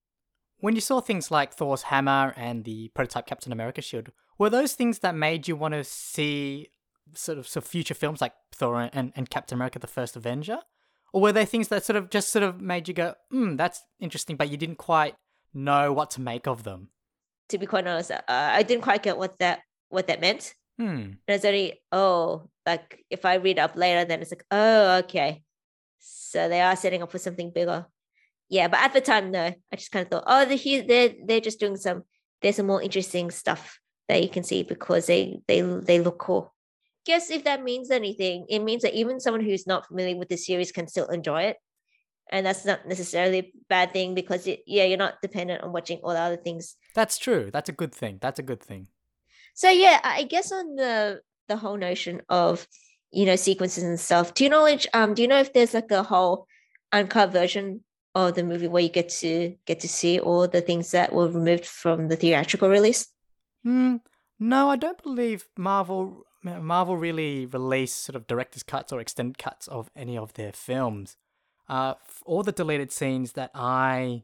when 0.59 0.75
you 0.75 0.81
saw 0.81 1.01
things 1.01 1.31
like 1.31 1.55
Thor's 1.55 1.81
hammer 1.81 2.35
and 2.37 2.65
the 2.65 2.89
prototype 2.89 3.25
Captain 3.25 3.51
America 3.51 3.81
shield, 3.81 4.11
were 4.37 4.51
those 4.51 4.73
things 4.73 4.99
that 4.99 5.15
made 5.15 5.47
you 5.47 5.55
want 5.55 5.73
to 5.73 5.83
see 5.83 6.69
sort 7.15 7.39
of, 7.39 7.47
sort 7.47 7.65
of 7.65 7.67
future 7.67 7.95
films 7.95 8.21
like 8.21 8.33
Thor 8.53 8.87
and, 8.93 9.11
and 9.15 9.27
Captain 9.31 9.57
America: 9.57 9.79
The 9.79 9.87
First 9.87 10.15
Avenger, 10.15 10.59
or 11.13 11.21
were 11.23 11.33
they 11.33 11.45
things 11.45 11.69
that 11.69 11.83
sort 11.83 11.97
of 11.97 12.11
just 12.11 12.29
sort 12.29 12.43
of 12.43 12.61
made 12.61 12.87
you 12.87 12.93
go, 12.93 13.15
"Hmm, 13.31 13.55
that's 13.55 13.81
interesting," 13.99 14.35
but 14.35 14.51
you 14.51 14.57
didn't 14.57 14.77
quite 14.77 15.15
know 15.51 15.91
what 15.91 16.11
to 16.11 16.21
make 16.21 16.45
of 16.45 16.61
them? 16.61 16.89
To 17.49 17.57
be 17.57 17.65
quite 17.65 17.87
honest, 17.87 18.11
uh, 18.11 18.21
I 18.27 18.61
didn't 18.61 18.83
quite 18.83 19.01
get 19.01 19.17
what 19.17 19.39
that 19.39 19.61
what 19.95 20.07
that 20.07 20.21
meant. 20.21 20.53
Hmm. 20.77 21.13
There's 21.27 21.45
only 21.45 21.81
oh, 21.91 22.49
like 22.65 23.03
if 23.09 23.25
I 23.25 23.35
read 23.35 23.59
up 23.59 23.75
later, 23.75 24.05
then 24.05 24.21
it's 24.21 24.31
like 24.31 24.45
oh, 24.51 24.97
okay. 24.99 25.41
So 25.99 26.49
they 26.49 26.61
are 26.61 26.75
setting 26.75 27.01
up 27.01 27.11
for 27.11 27.17
something 27.17 27.51
bigger. 27.51 27.87
Yeah, 28.49 28.67
but 28.67 28.79
at 28.79 28.93
the 28.93 29.01
time, 29.01 29.31
no. 29.31 29.45
I 29.45 29.75
just 29.75 29.91
kind 29.91 30.05
of 30.05 30.11
thought, 30.11 30.23
oh, 30.27 30.45
they're 30.45 30.83
they're 30.83 31.13
they're 31.25 31.41
just 31.41 31.59
doing 31.59 31.77
some. 31.77 32.03
There's 32.41 32.57
some 32.57 32.67
more 32.67 32.81
interesting 32.81 33.31
stuff 33.31 33.79
that 34.07 34.21
you 34.21 34.29
can 34.29 34.43
see 34.43 34.63
because 34.63 35.07
they 35.07 35.39
they 35.47 35.61
they 35.61 35.99
look 35.99 36.19
cool. 36.19 36.53
Guess 37.05 37.31
if 37.31 37.43
that 37.45 37.63
means 37.63 37.91
anything, 37.91 38.45
it 38.49 38.59
means 38.59 38.81
that 38.81 38.93
even 38.93 39.19
someone 39.19 39.43
who's 39.43 39.67
not 39.67 39.87
familiar 39.87 40.17
with 40.17 40.29
the 40.29 40.37
series 40.37 40.71
can 40.71 40.87
still 40.87 41.07
enjoy 41.07 41.43
it, 41.43 41.57
and 42.31 42.45
that's 42.45 42.65
not 42.65 42.87
necessarily 42.87 43.39
a 43.39 43.51
bad 43.69 43.93
thing 43.93 44.15
because 44.15 44.45
it, 44.47 44.61
yeah, 44.65 44.83
you're 44.83 44.97
not 44.97 45.21
dependent 45.21 45.63
on 45.63 45.71
watching 45.71 45.99
all 46.03 46.13
the 46.13 46.19
other 46.19 46.37
things. 46.37 46.75
That's 46.93 47.17
true. 47.17 47.49
That's 47.51 47.69
a 47.69 47.73
good 47.73 47.93
thing. 47.93 48.19
That's 48.21 48.39
a 48.39 48.43
good 48.43 48.61
thing. 48.61 48.87
So 49.55 49.69
yeah, 49.69 49.99
I 50.03 50.23
guess 50.23 50.51
on 50.51 50.75
the 50.75 51.21
the 51.47 51.57
whole 51.57 51.77
notion 51.77 52.21
of 52.29 52.67
you 53.11 53.25
know 53.25 53.37
sequences 53.37 53.83
and 53.83 53.99
stuff. 53.99 54.33
Do 54.33 54.43
you 54.43 54.49
know 54.49 54.63
which 54.63 54.85
um 54.93 55.13
do 55.13 55.21
you 55.21 55.27
know 55.27 55.39
if 55.39 55.53
there's 55.53 55.73
like 55.73 55.89
a 55.91 56.03
whole 56.03 56.45
uncut 56.91 57.31
version 57.31 57.83
of 58.13 58.35
the 58.35 58.43
movie 58.43 58.67
where 58.67 58.83
you 58.83 58.89
get 58.89 59.09
to 59.09 59.55
get 59.65 59.79
to 59.79 59.87
see 59.87 60.19
all 60.19 60.47
the 60.47 60.61
things 60.61 60.91
that 60.91 61.13
were 61.13 61.29
removed 61.29 61.65
from 61.65 62.09
the 62.09 62.17
theatrical 62.17 62.69
release? 62.69 63.07
Hmm. 63.63 63.97
No, 64.37 64.69
I 64.69 64.75
don't 64.75 65.01
believe 65.01 65.47
Marvel 65.57 66.25
Marvel 66.43 66.97
really 66.97 67.45
released 67.45 68.03
sort 68.03 68.17
of 68.17 68.27
director's 68.27 68.63
cuts 68.63 68.91
or 68.91 68.99
extended 68.99 69.37
cuts 69.37 69.67
of 69.67 69.89
any 69.95 70.17
of 70.17 70.33
their 70.33 70.51
films. 70.51 71.15
Uh, 71.67 71.95
all 72.25 72.43
the 72.43 72.51
deleted 72.51 72.91
scenes 72.91 73.31
that 73.31 73.51
I've 73.55 74.21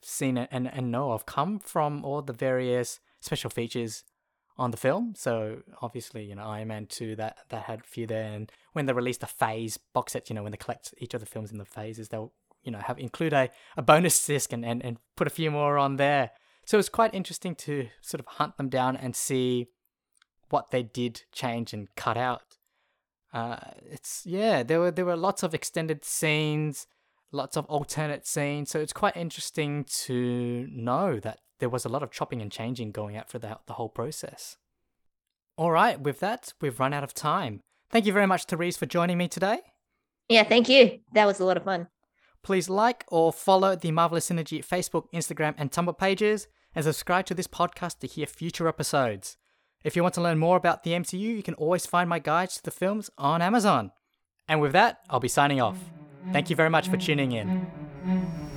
seen 0.00 0.38
and, 0.38 0.72
and 0.72 0.90
know 0.90 1.10
of 1.10 1.26
come 1.26 1.58
from 1.58 2.04
all 2.04 2.22
the 2.22 2.32
various 2.32 3.00
special 3.20 3.50
features 3.50 4.04
on 4.58 4.70
the 4.72 4.76
film. 4.76 5.14
So 5.16 5.62
obviously, 5.80 6.24
you 6.24 6.34
know, 6.34 6.44
Iron 6.44 6.68
Man 6.68 6.86
2 6.86 7.16
that 7.16 7.38
that 7.50 7.64
had 7.64 7.80
a 7.80 7.84
few 7.84 8.06
there 8.06 8.32
and 8.32 8.50
when 8.72 8.86
they 8.86 8.92
released 8.92 9.20
the 9.20 9.26
phase 9.26 9.78
box 9.94 10.12
set, 10.12 10.28
you 10.28 10.34
know, 10.34 10.42
when 10.42 10.52
they 10.52 10.58
collect 10.58 10.92
each 10.98 11.14
of 11.14 11.20
the 11.20 11.26
films 11.26 11.52
in 11.52 11.58
the 11.58 11.64
phases, 11.64 12.08
they'll, 12.08 12.32
you 12.62 12.72
know, 12.72 12.78
have 12.78 12.98
include 12.98 13.32
a, 13.32 13.50
a 13.76 13.82
bonus 13.82 14.26
disc 14.26 14.52
and, 14.52 14.64
and, 14.64 14.84
and 14.84 14.98
put 15.16 15.26
a 15.26 15.30
few 15.30 15.50
more 15.50 15.78
on 15.78 15.96
there. 15.96 16.30
So 16.66 16.78
it's 16.78 16.88
quite 16.88 17.14
interesting 17.14 17.54
to 17.56 17.88
sort 18.02 18.20
of 18.20 18.26
hunt 18.26 18.56
them 18.56 18.68
down 18.68 18.96
and 18.96 19.14
see 19.16 19.68
what 20.50 20.70
they 20.70 20.82
did 20.82 21.22
change 21.32 21.72
and 21.72 21.88
cut 21.94 22.16
out. 22.16 22.42
Uh, 23.32 23.58
it's 23.90 24.22
yeah, 24.26 24.62
there 24.62 24.80
were 24.80 24.90
there 24.90 25.04
were 25.04 25.16
lots 25.16 25.42
of 25.42 25.54
extended 25.54 26.04
scenes, 26.04 26.86
lots 27.30 27.56
of 27.56 27.64
alternate 27.66 28.26
scenes. 28.26 28.70
So 28.70 28.80
it's 28.80 28.92
quite 28.92 29.16
interesting 29.16 29.84
to 30.06 30.66
know 30.70 31.20
that 31.20 31.40
there 31.58 31.68
was 31.68 31.84
a 31.84 31.88
lot 31.88 32.02
of 32.02 32.10
chopping 32.10 32.40
and 32.40 32.52
changing 32.52 32.92
going 32.92 33.16
out 33.16 33.30
for 33.30 33.38
the, 33.38 33.58
the 33.66 33.74
whole 33.74 33.88
process. 33.88 34.56
All 35.56 35.72
right, 35.72 36.00
with 36.00 36.20
that, 36.20 36.52
we've 36.60 36.78
run 36.78 36.92
out 36.92 37.04
of 37.04 37.14
time. 37.14 37.60
Thank 37.90 38.06
you 38.06 38.12
very 38.12 38.26
much, 38.26 38.44
Therese, 38.44 38.76
for 38.76 38.86
joining 38.86 39.18
me 39.18 39.28
today. 39.28 39.60
Yeah, 40.28 40.44
thank 40.44 40.68
you. 40.68 41.00
That 41.14 41.26
was 41.26 41.40
a 41.40 41.44
lot 41.44 41.56
of 41.56 41.64
fun. 41.64 41.88
Please 42.42 42.68
like 42.68 43.04
or 43.08 43.32
follow 43.32 43.74
the 43.74 43.90
Marvelous 43.90 44.30
Synergy 44.30 44.64
Facebook, 44.64 45.04
Instagram, 45.12 45.54
and 45.58 45.70
Tumblr 45.70 45.98
pages, 45.98 46.46
and 46.74 46.84
subscribe 46.84 47.26
to 47.26 47.34
this 47.34 47.48
podcast 47.48 47.98
to 48.00 48.06
hear 48.06 48.26
future 48.26 48.68
episodes. 48.68 49.36
If 49.84 49.96
you 49.96 50.02
want 50.02 50.14
to 50.14 50.20
learn 50.20 50.38
more 50.38 50.56
about 50.56 50.82
the 50.82 50.92
MCU, 50.92 51.18
you 51.18 51.42
can 51.42 51.54
always 51.54 51.86
find 51.86 52.08
my 52.08 52.18
guides 52.18 52.56
to 52.56 52.62
the 52.62 52.70
films 52.70 53.10
on 53.16 53.42
Amazon. 53.42 53.92
And 54.48 54.60
with 54.60 54.72
that, 54.72 55.00
I'll 55.08 55.20
be 55.20 55.28
signing 55.28 55.60
off. 55.60 55.78
Thank 56.32 56.50
you 56.50 56.56
very 56.56 56.70
much 56.70 56.88
for 56.88 56.96
tuning 56.96 57.32
in. 57.32 58.47